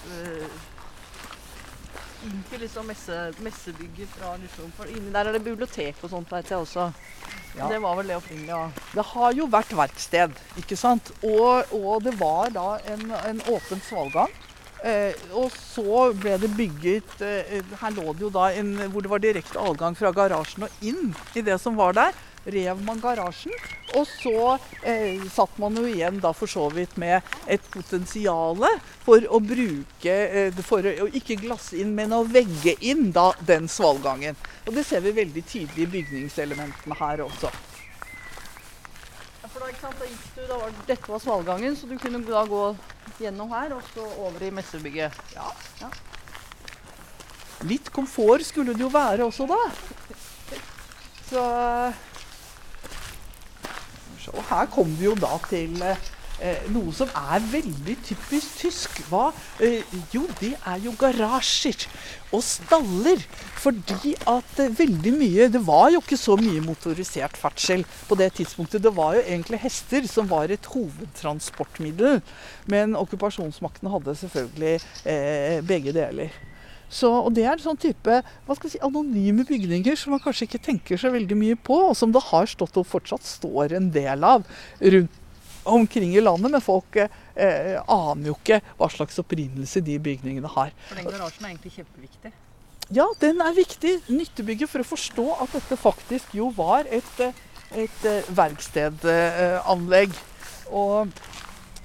uh, 0.08 0.48
inn 2.26 2.42
til 2.50 2.62
liksom 2.64 2.88
messe, 2.90 3.18
messebygget 3.44 4.10
fra 4.16 4.34
liksom, 4.40 4.72
for 4.76 4.90
Inni 4.90 5.12
der 5.14 5.28
er 5.28 5.36
det 5.36 5.44
bibliotek 5.44 6.00
og 6.02 6.12
sånt, 6.12 6.32
vet 6.32 6.50
jeg 6.50 6.58
også. 6.58 6.88
Ja. 7.56 7.68
Det 7.70 7.78
var 7.82 7.96
vel 7.98 8.10
det 8.10 8.18
opprinnelig, 8.18 8.50
ja. 8.52 8.90
Det 8.94 9.06
har 9.12 9.38
jo 9.38 9.48
vært 9.50 9.72
verksted, 9.76 10.36
ikke 10.60 10.78
sant. 10.78 11.10
Og, 11.26 11.72
og 11.74 12.04
det 12.04 12.14
var 12.20 12.52
da 12.54 12.68
en, 12.92 13.08
en 13.18 13.42
åpen 13.50 13.82
svalgang. 13.86 14.34
Eh, 14.86 15.14
og 15.34 15.50
så 15.50 16.04
ble 16.14 16.36
det 16.38 16.52
bygget 16.54 17.22
eh, 17.26 17.64
Her 17.80 17.96
lå 17.96 18.12
det 18.14 18.22
jo 18.22 18.28
da 18.30 18.44
en, 18.54 18.76
hvor 18.92 19.02
det 19.02 19.10
var 19.10 19.22
direkte 19.24 19.58
adgang 19.58 19.96
fra 19.98 20.12
garasjen 20.14 20.68
og 20.68 20.84
inn 20.86 21.16
i 21.34 21.42
det 21.42 21.56
som 21.58 21.74
var 21.78 21.96
der. 21.98 22.14
Rev 22.48 22.80
man 22.84 23.00
garasjen. 23.00 23.52
Og 23.96 24.04
så 24.08 24.58
eh, 24.82 25.22
satt 25.32 25.56
man 25.60 25.76
jo 25.76 25.86
igjen 25.88 26.18
da 26.20 26.32
for 26.36 26.50
så 26.50 26.66
vidt 26.72 26.96
med 27.00 27.24
et 27.48 27.64
potensial 27.72 28.60
for 29.04 29.24
å 29.32 29.40
bruke 29.40 30.12
eh, 30.12 30.60
For 30.64 30.84
å 30.84 31.08
ikke 31.08 31.38
glasse 31.40 31.78
inn, 31.80 31.94
men 31.96 32.12
å 32.12 32.24
vegge 32.28 32.76
inn 32.84 33.10
da 33.16 33.30
den 33.40 33.68
svalgangen. 33.72 34.36
Og 34.66 34.74
det 34.76 34.84
ser 34.88 35.04
vi 35.04 35.14
veldig 35.16 35.44
tydelig 35.48 35.86
i 35.86 35.90
bygningselementene 35.96 36.98
her 37.00 37.24
også. 37.24 37.52
Ja, 39.42 39.48
for 39.48 39.62
da, 39.62 39.70
ikke 39.72 39.86
sant, 39.86 40.00
da 40.00 40.10
gikk 40.10 40.28
du, 40.34 40.42
da 40.50 40.60
var, 40.60 40.76
Dette 40.90 41.14
var 41.14 41.24
svalgangen, 41.24 41.76
så 41.78 41.88
du 41.88 41.96
kunne 42.00 42.20
da 42.26 42.44
gå 42.48 42.64
gjennom 43.22 43.52
her 43.54 43.72
og 43.76 43.84
så 43.94 44.04
over 44.20 44.44
i 44.44 44.52
messebygget. 44.54 45.16
Ja. 45.34 45.48
ja. 45.80 45.88
Litt 47.66 47.88
komfort 47.94 48.44
skulle 48.46 48.76
det 48.76 48.84
jo 48.84 48.92
være 48.92 49.26
også, 49.26 49.48
da. 49.50 49.62
Så 51.28 51.40
Og 54.34 54.46
her 54.50 54.70
kom 54.72 54.90
vi 54.98 55.08
jo 55.08 55.16
da 55.18 55.34
til 55.48 55.74
eh, 55.84 56.64
noe 56.72 56.92
som 56.94 57.10
er 57.16 57.44
veldig 57.52 57.96
typisk 58.06 58.62
tysk. 58.62 59.00
Hva? 59.10 59.28
Eh, 59.64 59.84
jo, 60.14 60.24
det 60.40 60.54
er 60.58 60.80
jo 60.84 60.94
garasjer 60.98 61.86
og 62.34 62.42
staller. 62.44 63.22
Fordi 63.58 64.14
at 64.28 64.60
eh, 64.62 64.74
veldig 64.78 65.14
mye 65.18 65.48
Det 65.52 65.62
var 65.66 65.88
jo 65.94 66.02
ikke 66.02 66.20
så 66.20 66.36
mye 66.38 66.62
motorisert 66.64 67.38
ferdsel 67.40 67.84
på 68.08 68.18
det 68.20 68.32
tidspunktet. 68.38 68.84
Det 68.84 68.94
var 68.96 69.18
jo 69.18 69.24
egentlig 69.24 69.62
hester 69.64 70.06
som 70.10 70.28
var 70.30 70.52
et 70.52 70.68
hovedtransportmiddel. 70.74 72.20
Men 72.70 72.96
okkupasjonsmakten 72.98 73.90
hadde 73.94 74.18
selvfølgelig 74.22 74.76
eh, 75.04 75.58
begge 75.66 75.96
deler. 75.96 76.47
Så, 76.88 77.10
og 77.12 77.32
Det 77.36 77.44
er 77.44 77.60
sånn 77.60 77.78
type 77.80 78.20
hva 78.24 78.56
skal 78.56 78.72
si, 78.72 78.80
anonyme 78.84 79.44
bygninger 79.48 79.96
som 79.98 80.14
man 80.16 80.22
kanskje 80.24 80.48
ikke 80.48 80.64
tenker 80.70 81.00
så 81.00 81.12
veldig 81.12 81.36
mye 81.36 81.56
på, 81.60 81.76
og 81.90 81.96
som 81.98 82.12
det 82.14 82.24
har 82.30 82.48
stått 82.48 82.80
og 82.80 82.88
fortsatt 82.88 83.26
står 83.28 83.76
en 83.76 83.90
del 83.94 84.24
av 84.24 84.46
rundt 84.80 85.24
omkring 85.68 86.14
i 86.16 86.22
landet, 86.22 86.48
men 86.54 86.64
folk 86.64 86.96
eh, 86.96 87.76
aner 87.92 88.30
jo 88.30 88.36
ikke 88.38 88.62
hva 88.78 88.88
slags 88.92 89.20
opprinnelse 89.20 89.82
de 89.84 89.98
bygningene 90.00 90.48
har. 90.54 90.72
For 90.88 90.96
den 90.96 91.10
garasjen 91.10 91.44
er 91.44 91.52
egentlig 91.52 91.74
kjempeviktig? 91.76 92.32
Ja, 92.96 93.04
den 93.20 93.42
er 93.44 93.52
viktig. 93.52 93.98
Nyttebygget 94.08 94.70
for 94.72 94.80
å 94.80 94.88
forstå 94.88 95.26
at 95.44 95.52
dette 95.58 95.76
faktisk 95.76 96.32
jo 96.38 96.48
var 96.56 96.88
et, 96.88 97.20
et 97.76 98.06
verkstedanlegg. 98.32 100.16
Og 100.72 101.12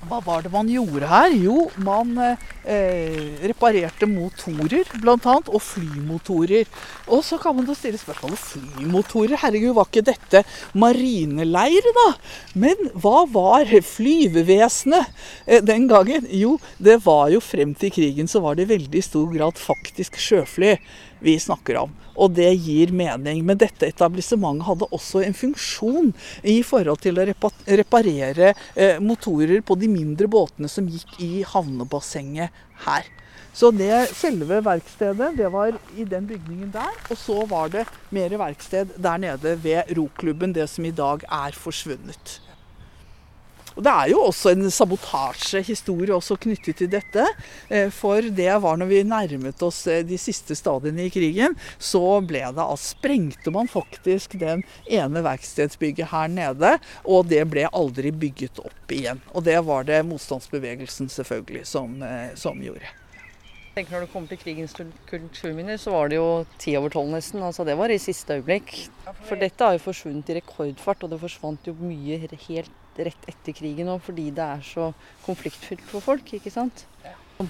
Hva 0.09 0.19
var 0.25 0.43
det 0.43 0.51
man 0.53 0.69
gjorde 0.69 1.07
her? 1.07 1.33
Jo, 1.37 1.67
man 1.83 2.11
eh, 2.19 3.39
reparerte 3.47 4.07
motorer 4.09 4.89
bl.a. 4.99 5.35
Og 5.47 5.61
flymotorer. 5.63 6.67
Og 7.07 7.23
så 7.25 7.39
kan 7.41 7.55
man 7.55 7.67
da 7.67 7.75
stille 7.77 7.99
spørsmålet 8.01 8.41
flymotorer. 8.41 9.37
Herregud, 9.41 9.73
var 9.77 9.87
ikke 9.89 10.05
dette 10.11 10.43
marineleir, 10.75 11.87
da? 11.99 12.07
Men 12.59 12.91
hva 12.93 13.23
var 13.31 13.71
flyvevesenet 13.93 15.09
eh, 15.47 15.63
den 15.63 15.87
gangen? 15.91 16.27
Jo, 16.31 16.57
det 16.83 16.99
var 17.05 17.31
jo 17.33 17.41
frem 17.43 17.73
til 17.77 17.93
krigen 17.93 18.29
så 18.29 18.43
var 18.43 18.57
det 18.57 18.67
i 18.67 18.73
veldig 18.75 19.03
stor 19.05 19.31
grad 19.33 19.59
faktisk 19.59 20.19
sjøfly 20.19 20.75
vi 21.23 21.37
snakker 21.39 21.79
om. 21.83 21.93
Og 22.13 22.35
det 22.37 22.51
gir 22.61 22.93
mening. 22.93 23.41
Men 23.47 23.59
dette 23.61 23.89
etablissementet 23.89 24.67
hadde 24.67 24.91
også 24.93 25.23
en 25.23 25.35
funksjon 25.37 26.11
i 26.43 26.59
forhold 26.65 27.01
til 27.03 27.19
å 27.19 27.25
reparere 27.25 28.53
eh, 28.75 29.01
motorer 29.01 29.63
på 29.65 29.77
de 29.79 29.89
mindre 29.91 30.29
båtene 30.29 30.69
som 30.69 30.89
gikk 30.89 31.17
i 31.23 31.33
havnebassenget 31.47 32.63
her. 32.85 33.09
Så 33.53 33.69
det 33.69 33.91
selve 34.17 34.63
verkstedet 34.65 35.35
det 35.37 35.49
var 35.53 35.75
i 35.95 36.05
den 36.09 36.25
bygningen 36.29 36.71
der. 36.73 36.93
Og 37.09 37.19
så 37.21 37.43
var 37.49 37.69
det 37.73 37.85
mer 38.13 38.33
verksted 38.41 38.95
der 38.97 39.21
nede 39.21 39.57
ved 39.61 39.93
roklubben, 39.97 40.55
det 40.55 40.67
som 40.71 40.85
i 40.89 40.95
dag 40.95 41.25
er 41.29 41.53
forsvunnet. 41.57 42.39
Og 43.75 43.83
Det 43.83 43.93
er 43.93 44.11
jo 44.11 44.21
også 44.27 44.53
en 44.53 44.69
sabotasjehistorie 44.71 46.13
også 46.13 46.37
knyttet 46.45 46.77
til 46.81 46.91
dette. 46.91 47.25
Eh, 47.69 47.89
for 47.93 48.21
det 48.21 48.51
var 48.61 48.77
når 48.79 48.91
vi 48.91 49.03
nærmet 49.07 49.65
oss 49.65 49.83
eh, 49.89 50.03
de 50.05 50.19
siste 50.21 50.55
stadiene 50.57 51.07
i 51.07 51.13
krigen, 51.13 51.57
så 51.81 52.19
ble 52.25 52.43
det 52.53 52.63
at 52.63 52.83
sprengte 52.83 53.53
man 53.53 53.69
faktisk 53.71 54.37
den 54.41 54.63
ene 54.85 55.23
verkstedsbygget 55.25 56.11
her 56.13 56.29
nede. 56.31 56.75
Og 57.03 57.29
det 57.31 57.43
ble 57.49 57.65
aldri 57.71 58.13
bygget 58.13 58.61
opp 58.63 58.93
igjen. 58.93 59.23
Og 59.33 59.45
det 59.47 59.57
var 59.65 59.87
det 59.89 60.03
motstandsbevegelsen 60.07 61.09
selvfølgelig 61.13 61.65
som, 61.69 62.01
eh, 62.03 62.33
som 62.39 62.61
gjorde. 62.61 62.93
Jeg 63.73 63.87
tenker 63.87 63.95
Når 63.95 64.01
det 64.05 64.13
kommer 64.13 64.29
til 64.29 64.37
krigens 64.37 64.75
kulturminner, 65.09 65.77
så 65.81 65.89
var 65.95 66.11
det 66.11 66.19
jo 66.19 66.45
ti 66.61 66.75
over 66.77 66.93
tolv 66.93 67.09
nesten. 67.09 67.41
altså 67.41 67.65
Det 67.65 67.73
var 67.73 67.89
i 67.89 67.97
siste 67.97 68.37
øyeblikk. 68.37 68.69
For 69.25 69.35
dette 69.35 69.65
har 69.65 69.73
jo 69.73 69.81
forsvunnet 69.81 70.29
i 70.29 70.35
rekordfart, 70.37 71.01
og 71.01 71.09
det 71.09 71.17
forsvant 71.23 71.65
jo 71.65 71.73
mye 71.79 72.19
helt 72.21 72.37
rett 72.97 73.29
etter 73.29 73.55
krigen 73.57 73.89
òg, 73.89 74.01
fordi 74.05 74.29
det 74.35 74.43
er 74.43 74.65
så 74.65 74.91
konfliktfylt 75.25 75.85
for 75.89 76.03
folk. 76.03 76.33
ikke 76.33 76.53
sant? 76.53 76.85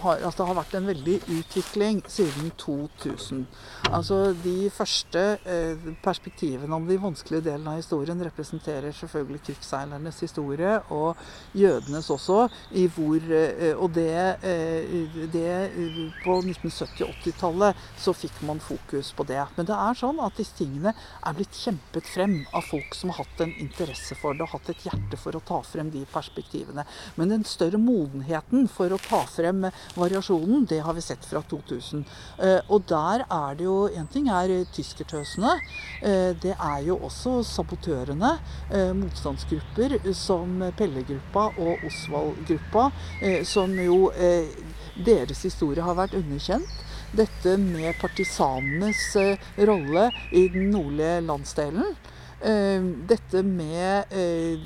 Har, 0.01 0.23
altså 0.25 0.47
har 0.47 0.58
vært 0.58 0.75
en 0.77 0.88
veldig 0.88 1.19
utvikling 1.38 2.01
siden 2.08 2.51
2000. 2.58 3.45
Altså 3.91 4.34
De 4.43 4.69
første 4.73 5.23
eh, 5.45 5.88
perspektivene 6.03 6.75
om 6.75 6.88
de 6.88 6.97
vanskelige 7.01 7.45
delene 7.49 7.75
av 7.75 7.82
historien 7.82 8.23
representerer 8.25 8.95
selvfølgelig 8.95 9.43
krigsseilernes 9.47 10.19
historie, 10.25 10.79
og 10.89 11.15
jødenes 11.53 12.10
også. 12.10 12.49
hvor, 12.95 13.19
eh, 13.19 13.73
Og 13.77 13.93
det, 13.93 14.38
eh, 14.43 15.27
det 15.32 15.71
På 16.23 16.41
1970- 16.41 17.23
80-tallet 17.23 17.75
så 17.99 18.13
fikk 18.15 18.41
man 18.47 18.60
fokus 18.60 19.12
på 19.15 19.25
det. 19.27 19.41
Men 19.56 19.67
det 19.67 19.75
er 19.75 19.97
sånn 19.97 20.19
at 20.23 20.38
disse 20.39 20.56
tingene 20.58 20.93
er 20.93 21.38
blitt 21.38 21.56
kjempet 21.58 22.08
frem 22.10 22.36
av 22.53 22.65
folk 22.69 22.95
som 22.97 23.12
har 23.12 23.23
hatt 23.23 23.43
en 23.45 23.53
interesse 23.63 24.17
for 24.19 24.38
det, 24.38 24.45
og 24.45 24.53
hatt 24.56 24.71
et 24.73 24.86
hjerte 24.88 25.19
for 25.19 25.38
å 25.38 25.43
ta 25.45 25.62
frem 25.67 25.91
de 25.93 26.03
perspektivene. 26.13 26.86
Men 27.17 27.34
den 27.34 27.45
større 27.47 27.79
modenheten 27.82 28.67
for 28.71 28.93
å 28.93 29.01
ta 29.01 29.23
frem 29.29 29.67
variasjonen, 29.96 30.65
det 30.69 30.80
har 30.80 30.93
vi 30.93 31.02
sett 31.02 31.26
fra 31.26 31.41
2000. 31.50 32.06
Eh, 32.38 32.60
og 32.67 32.86
der 32.89 33.26
er 33.30 33.56
det 33.58 33.65
jo 33.67 33.89
En 33.93 34.08
ting 34.08 34.30
er 34.30 34.52
tyskertøsene. 34.74 35.60
Eh, 36.02 36.32
det 36.41 36.56
er 36.56 36.80
jo 36.88 36.98
også 36.98 37.43
sabotørene. 37.43 38.38
Eh, 38.72 38.93
motstandsgrupper 38.93 39.98
som 40.13 40.63
Pelle-gruppa 40.78 41.50
og 41.58 41.86
Osvald-gruppa, 41.88 42.89
som 43.43 43.72
jo 43.80 44.12
deres 45.06 45.41
historie 45.43 45.84
har 45.84 45.96
vært 45.98 46.15
underkjent 46.17 46.69
dette 47.13 47.58
med 47.58 47.93
partisanenes 48.02 49.15
rolle 49.58 50.10
i 50.32 50.48
den 50.50 50.72
nordlige 50.74 51.22
landsdelen. 51.22 51.96
Eh, 52.43 52.84
dette 53.08 53.39
med 53.47 54.12
eh, 54.12 54.60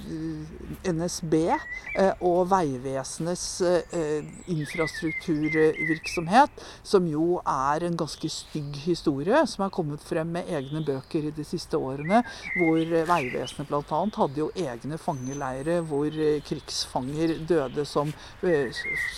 NSB 0.89 1.33
eh, 1.45 2.23
og 2.25 2.47
Vegvesenets 2.49 3.61
infrastrukturvirksomhet, 4.49 6.49
som 6.81 7.05
jo 7.05 7.37
er 7.43 7.85
en 7.85 7.93
ganske 7.99 8.31
stygg 8.33 8.79
historie, 8.81 9.43
som 9.45 9.67
er 9.67 9.75
kommet 9.75 10.01
frem 10.01 10.25
med 10.39 10.49
egne 10.49 10.81
bøker 10.87 11.27
i 11.29 11.31
de 11.37 11.45
siste 11.45 11.77
årene, 11.77 12.23
hvor 12.55 12.81
Vegvesenet 13.11 13.69
bl.a. 13.69 14.01
hadde 14.17 14.41
jo 14.41 14.49
egne 14.57 14.97
fangeleirer 14.97 15.85
hvor 15.85 16.09
krigsfanger 16.49 17.45
døde 17.45 17.85
som, 17.85 18.09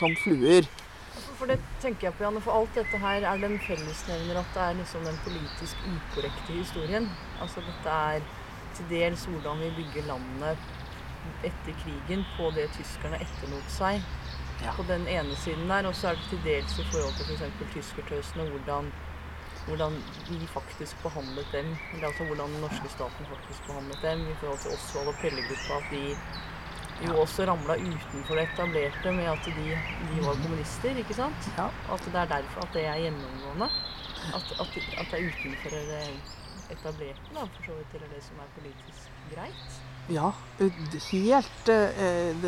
som 0.02 0.12
fluer. 0.26 0.68
For 1.40 1.48
det 1.48 1.62
tenker 1.80 2.10
jeg 2.10 2.18
på, 2.18 2.26
Janne, 2.26 2.42
for 2.44 2.52
alt 2.60 2.76
dette 2.76 2.98
her 3.00 3.24
er 3.24 3.40
den 3.40 3.56
fellesnevner 3.64 4.42
at 4.42 4.50
det 4.52 4.64
er 4.66 4.74
liksom 4.82 5.06
den 5.08 5.16
politisk 5.24 5.76
ukorrekte 5.88 6.52
historien. 6.52 7.08
Altså 7.40 7.64
dette 7.64 7.90
er 8.12 8.20
til 8.80 8.92
dels 8.94 9.26
hvordan 9.30 9.60
vi 9.64 9.72
bygger 9.80 10.08
landet 10.08 10.58
etter 11.44 11.76
krigen 11.84 12.26
på 12.38 12.50
det 12.56 12.70
tyskerne 12.78 13.20
etterlot 13.24 13.72
seg. 13.74 14.04
Ja. 14.64 14.74
På 14.76 14.84
den 14.88 15.06
ene 15.08 15.36
siden 15.40 15.70
der, 15.72 15.88
og 15.88 15.96
så 15.96 16.10
er 16.10 16.20
det 16.20 16.28
til 16.32 16.42
dels 16.44 16.80
i 16.80 16.86
forhold 16.92 17.16
til 17.16 17.38
f.eks. 17.38 17.62
Tyskertøsene 17.74 18.48
hvordan, 18.52 18.90
hvordan 19.68 19.96
vi 20.30 20.48
faktisk 20.52 21.04
behandlet 21.04 21.48
dem. 21.54 21.72
Eller 21.94 22.08
altså 22.08 22.28
hvordan 22.28 22.56
den 22.56 22.66
norske 22.66 22.92
staten 22.96 23.30
faktisk 23.34 23.68
behandlet 23.68 24.00
dem 24.04 24.26
i 24.28 24.36
forhold 24.42 24.60
til 24.64 24.72
Osvald 24.76 25.12
og 25.14 25.20
Pellegruppa. 25.22 25.80
At 25.80 25.92
de 25.94 26.04
jo 27.08 27.22
også 27.22 27.46
ramla 27.48 27.78
utenfor 27.80 28.36
det 28.36 28.44
etablerte 28.50 29.12
med 29.20 29.32
at 29.36 29.46
de, 29.46 29.54
de 30.10 30.26
var 30.26 30.42
kommunister. 30.44 30.98
ikke 31.04 31.16
sant? 31.22 31.52
Ja. 31.58 31.70
At 31.94 32.04
det 32.06 32.16
er 32.16 32.34
derfor 32.36 32.68
at 32.68 32.76
det 32.76 32.86
er 32.86 33.00
gjennomgående. 33.06 33.70
At, 34.36 34.52
at, 34.60 34.78
at 35.00 35.08
det 35.12 35.20
er 35.20 35.30
utenfor 35.32 35.70
det 35.70 36.39
etablerte, 36.72 37.34
da, 37.36 37.46
for 37.46 37.70
så 37.70 37.78
vidt, 37.78 37.96
eller 37.98 38.12
det 38.16 38.24
som 38.26 38.42
er 38.44 38.52
politisk 38.58 39.10
greit? 39.34 39.80
Ja, 40.10 40.32
helt 41.12 41.70
eh, 41.70 42.46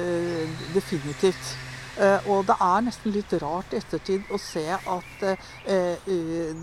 definitivt. 0.73 1.57
Eh, 1.99 2.29
og 2.31 2.47
det 2.47 2.55
er 2.63 2.85
nesten 2.87 3.13
litt 3.13 3.33
rart 3.43 3.73
i 3.75 3.77
ettertid 3.81 4.29
å 4.33 4.39
se 4.41 4.63
at 4.73 5.25
eh, 5.27 6.07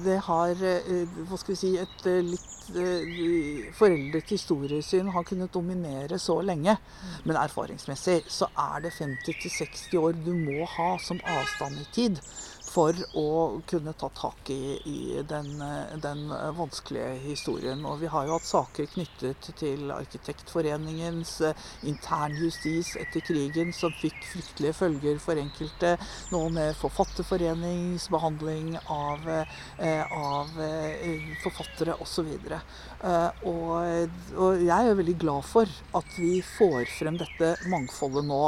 det 0.02 0.16
har 0.26 0.56
hva 0.58 1.38
skal 1.38 1.52
vi 1.54 1.58
si, 1.60 1.74
et 1.78 2.08
litt 2.26 2.54
foreldet 3.78 4.28
historiesyn 4.28 5.08
har 5.14 5.24
kunnet 5.24 5.54
dominere 5.54 6.18
så 6.20 6.40
lenge. 6.44 6.74
Men 7.24 7.38
erfaringsmessig 7.40 8.18
så 8.28 8.50
er 8.58 8.88
det 8.88 8.96
50-60 8.98 9.96
år 10.02 10.18
du 10.24 10.34
må 10.34 10.66
ha 10.74 10.90
som 11.00 11.22
avstand 11.24 11.78
i 11.80 11.86
tid 11.94 12.20
for 12.68 12.96
å 13.16 13.28
kunne 13.68 13.94
ta 13.98 14.10
tak 14.14 14.50
i, 14.52 14.76
i 14.84 15.22
den, 15.28 15.48
den, 16.02 16.28
vanskelige 16.58 17.14
historien. 17.24 17.84
Og 17.88 18.02
vi 18.02 18.10
har 18.12 18.26
jo 18.26 18.36
hatt 18.36 18.48
saker 18.48 18.88
knyttet 18.92 19.50
til 19.58 19.90
Arkitektforeningens 19.94 21.34
eh, 21.48 21.66
internjustis 21.88 22.94
etter 23.00 23.24
krigen 23.24 23.72
som 23.76 23.94
fikk 24.00 24.18
fryktelige 24.32 24.76
følger 24.82 25.20
for 25.22 25.40
enkelte. 25.40 25.94
Noe 26.34 26.52
med 26.54 26.76
Forfatterforeningens 26.78 28.08
behandling 28.12 28.74
av, 28.84 29.26
eh, 29.32 30.04
av 30.18 30.62
eh, 30.62 31.34
forfattere 31.44 31.96
osv. 32.04 32.30
Og, 33.48 33.74
og 34.36 34.62
jeg 34.64 34.90
er 34.90 34.96
veldig 34.98 35.18
glad 35.20 35.46
for 35.46 35.78
at 35.98 36.16
vi 36.18 36.38
får 36.42 36.88
frem 36.98 37.18
dette 37.20 37.54
mangfoldet 37.70 38.26
nå. 38.28 38.42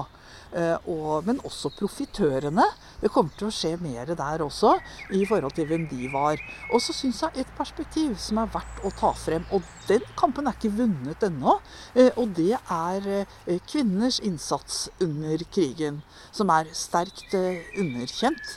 Eh, 0.50 0.76
og, 0.90 1.26
men 1.26 1.38
også 1.46 1.70
profitørene. 1.76 2.64
Det 3.00 3.10
kommer 3.14 3.34
til 3.38 3.48
å 3.48 3.54
skje 3.54 3.76
mer 3.80 4.10
der 4.18 4.42
også, 4.42 4.74
i 5.14 5.22
forhold 5.28 5.54
til 5.56 5.68
hvem 5.70 5.86
de 5.90 6.08
var. 6.12 6.40
Og 6.74 6.82
så 6.82 6.94
syns 6.96 7.22
jeg 7.22 7.44
et 7.44 7.52
perspektiv 7.58 8.16
som 8.20 8.42
er 8.42 8.50
verdt 8.54 8.82
å 8.84 8.92
ta 8.98 9.12
frem, 9.16 9.46
og 9.54 9.66
den 9.86 10.04
kampen 10.18 10.50
er 10.50 10.58
ikke 10.58 10.72
vunnet 10.80 11.22
ennå, 11.26 11.56
eh, 11.94 12.10
og 12.16 12.34
det 12.38 12.54
er 12.58 13.08
eh, 13.20 13.60
kvinners 13.70 14.20
innsats 14.26 14.88
under 15.02 15.46
krigen, 15.54 16.02
som 16.34 16.50
er 16.52 16.70
sterkt 16.76 17.34
underkjent. 17.34 18.56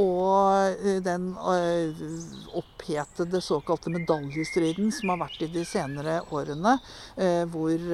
Og 0.00 0.80
den 1.04 1.26
opphetede 2.80 3.42
såkalte 3.44 3.92
medaljestriden 3.92 4.90
som 4.94 5.12
har 5.12 5.22
vært 5.24 5.44
i 5.44 5.50
de 5.52 5.64
senere 5.68 6.20
årene, 6.32 6.76
hvor 7.52 7.84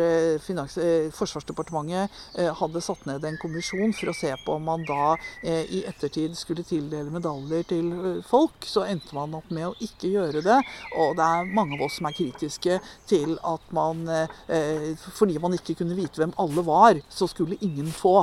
Forsvarsdepartementet 1.16 2.14
hadde 2.60 2.82
satt 2.84 3.06
ned 3.08 3.24
en 3.26 3.38
kommisjon 3.42 3.94
for 3.96 4.12
å 4.12 4.16
se 4.16 4.32
på 4.44 4.56
om 4.56 4.66
man 4.66 4.84
da 4.86 5.16
eh, 5.42 5.64
i 5.72 5.82
ettertid 5.88 6.36
skulle 6.38 6.64
tildele 6.66 7.12
medaljer 7.12 7.66
til 7.70 7.92
eh, 7.96 8.18
folk. 8.26 8.66
Så 8.66 8.84
endte 8.86 9.16
man 9.16 9.36
opp 9.38 9.50
med 9.54 9.68
å 9.70 9.76
ikke 9.82 10.12
gjøre 10.14 10.42
det. 10.46 10.58
Og 10.98 11.16
det 11.18 11.26
er 11.26 11.54
mange 11.56 11.78
av 11.78 11.86
oss 11.86 11.98
som 12.00 12.10
er 12.10 12.16
kritiske 12.16 12.80
til 13.10 13.36
at 13.46 13.72
man, 13.76 14.04
eh, 14.10 14.92
fordi 15.18 15.38
man 15.42 15.56
ikke 15.56 15.78
kunne 15.82 15.98
vite 15.98 16.22
hvem 16.22 16.36
alle 16.42 16.66
var, 16.66 17.02
så 17.08 17.28
skulle 17.30 17.60
ingen 17.64 17.90
få. 17.94 18.20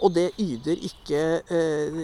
Og 0.00 0.14
det 0.14 0.30
yder 0.40 0.80
ikke, 0.88 1.22
eh, 1.52 2.00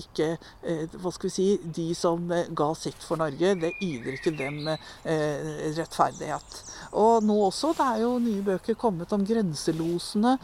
ikke 0.00 0.28
eh, 0.62 0.84
Hva 0.96 1.12
skal 1.12 1.28
vi 1.28 1.34
si 1.34 1.48
De 1.80 1.88
som 1.96 2.24
eh, 2.32 2.48
ga 2.56 2.68
sitt 2.78 3.04
for 3.04 3.20
Norge, 3.20 3.54
det 3.60 3.74
yder 3.84 4.16
ikke 4.16 4.34
dem 4.36 4.60
rettferdighet. 4.68 6.58
Og 6.98 7.24
nå 7.24 7.36
også, 7.48 7.72
det 7.76 7.86
er 7.86 8.02
jo 8.02 8.10
nye 8.22 8.44
bøker 8.44 8.76
kommet 8.78 9.12
om 9.14 9.24
grenselosene, 9.26 10.34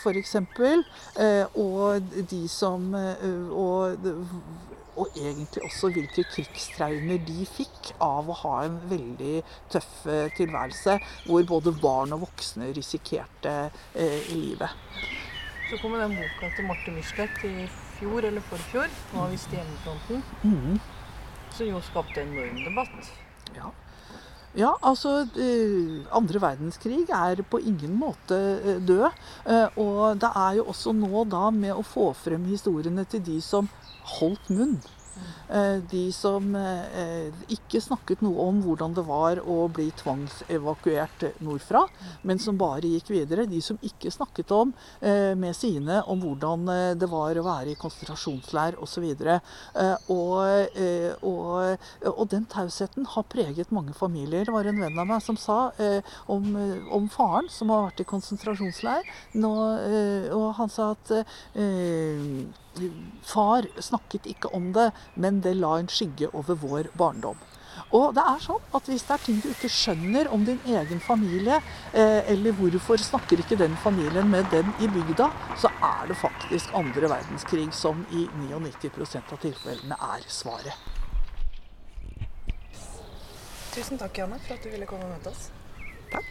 f.eks. 0.00 0.34
Og 1.60 2.14
de 2.30 2.40
som 2.50 2.88
og, 2.94 4.08
og 4.96 5.18
egentlig 5.18 5.64
også 5.66 5.90
hvilke 5.94 6.24
krigstraumer 6.30 7.20
de 7.26 7.46
fikk 7.48 7.92
av 8.04 8.30
å 8.30 8.38
ha 8.44 8.54
en 8.66 8.80
veldig 8.90 9.36
tøff 9.74 9.92
tilværelse, 10.38 10.98
hvor 11.28 11.46
både 11.54 11.74
barn 11.82 12.16
og 12.16 12.26
voksne 12.28 12.72
risikerte 12.76 13.54
eh, 13.92 14.34
livet. 14.34 14.70
Så 15.70 15.78
kom 15.80 15.94
den 15.96 16.14
boka 16.18 16.50
til 16.56 16.66
Marte 16.68 16.92
Michelet 16.92 17.44
i 17.48 17.68
fjor 17.98 18.26
eller 18.28 18.40
forfjor, 18.50 18.88
'Hva 19.12 19.30
visste 19.30 19.56
hjemmefronten', 19.56 20.22
Mhm. 20.44 20.80
som 21.50 21.66
jo 21.66 21.80
skapte 21.80 22.20
en 22.22 22.28
enorm 22.36 22.64
debatt. 22.64 23.10
Ja. 23.56 23.70
Ja, 24.56 24.72
altså 24.82 25.26
eh, 25.36 26.06
Andre 26.12 26.38
verdenskrig 26.40 27.08
er 27.10 27.42
på 27.42 27.58
ingen 27.58 27.98
måte 27.98 28.36
eh, 28.64 28.78
død. 28.78 29.10
Eh, 29.46 29.68
og 29.76 30.20
det 30.20 30.30
er 30.36 30.52
jo 30.56 30.64
også 30.64 30.92
nå 30.94 31.24
da 31.28 31.50
med 31.50 31.74
å 31.74 31.82
få 31.82 32.14
frem 32.14 32.44
historiene 32.44 33.04
til 33.04 33.20
de 33.20 33.40
som 33.40 33.68
holdt 34.20 34.50
munn. 34.50 34.80
Eh, 35.48 35.76
De 35.90 36.04
som 36.12 36.54
eh, 36.56 37.30
ikke 37.52 37.82
snakket 37.82 38.22
noe 38.24 38.48
om 38.48 38.60
hvordan 38.64 38.94
det 38.96 39.04
var 39.06 39.40
å 39.40 39.66
bli 39.72 39.90
tvangsevakuert 40.00 41.26
nordfra, 41.44 41.84
men 42.22 42.40
som 42.42 42.58
bare 42.58 42.90
gikk 42.94 43.12
videre. 43.14 43.46
De 43.50 43.60
som 43.64 43.78
ikke 43.84 44.12
snakket 44.14 44.52
om 44.54 44.72
eh, 45.00 45.34
med 45.38 45.56
sine 45.56 46.00
om 46.10 46.22
hvordan 46.24 46.66
det 46.98 47.08
var 47.10 47.36
å 47.38 47.44
være 47.46 47.74
i 47.74 47.78
konsentrasjonsleir 47.78 48.78
osv. 48.82 49.04
Og, 49.04 50.08
og, 50.14 51.28
og, 51.28 51.86
og 52.10 52.24
den 52.32 52.46
tausheten 52.50 53.06
har 53.14 53.28
preget 53.30 53.72
mange 53.74 53.94
familier. 53.96 54.46
Det 54.46 54.54
var 54.54 54.68
en 54.70 54.80
venn 54.80 55.00
av 55.00 55.08
meg 55.08 55.22
som 55.24 55.38
sa 55.40 55.58
om, 56.30 56.50
om 56.94 57.08
faren 57.12 57.50
som 57.52 57.72
har 57.72 57.88
vært 57.88 58.04
i 58.04 58.08
konsentrasjonsleir, 58.08 59.06
nå, 59.38 59.54
og 60.34 60.46
han 60.58 60.72
sa 60.72 60.92
at 60.94 61.14
Far 63.24 63.66
snakket 63.82 64.26
ikke 64.30 64.50
om 64.56 64.72
det, 64.76 64.90
men 65.14 65.40
det 65.44 65.56
la 65.56 65.76
en 65.78 65.90
skygge 65.90 66.30
over 66.32 66.58
vår 66.60 66.90
barndom. 66.98 67.38
Og 67.94 68.14
det 68.14 68.22
er 68.22 68.42
sånn 68.42 68.62
at 68.74 68.88
Hvis 68.90 69.04
det 69.06 69.14
er 69.14 69.22
ting 69.24 69.40
du 69.42 69.48
ikke 69.50 69.70
skjønner 69.70 70.30
om 70.34 70.44
din 70.46 70.60
egen 70.66 71.00
familie, 71.02 71.60
eh, 71.92 72.22
eller 72.32 72.54
hvorfor 72.58 73.02
snakker 73.02 73.40
ikke 73.42 73.58
den 73.58 73.76
familien 73.82 74.30
med 74.30 74.46
den 74.50 74.70
i 74.80 74.88
bygda, 74.88 75.30
så 75.58 75.70
er 75.82 76.08
det 76.10 76.16
faktisk 76.18 76.74
andre 76.74 77.10
verdenskrig 77.10 77.72
som 77.74 78.06
i 78.10 78.26
99% 78.46 79.32
av 79.32 79.38
tilfellene 79.42 79.98
er 80.14 80.26
svaret. 80.28 80.74
Tusen 83.74 83.98
takk, 83.98 84.18
Janne, 84.18 84.38
for 84.38 84.54
at 84.54 84.62
du 84.62 84.70
ville 84.70 84.86
komme 84.86 85.04
og 85.08 85.10
møte 85.16 85.34
oss. 85.34 85.50
Takk. 86.14 86.30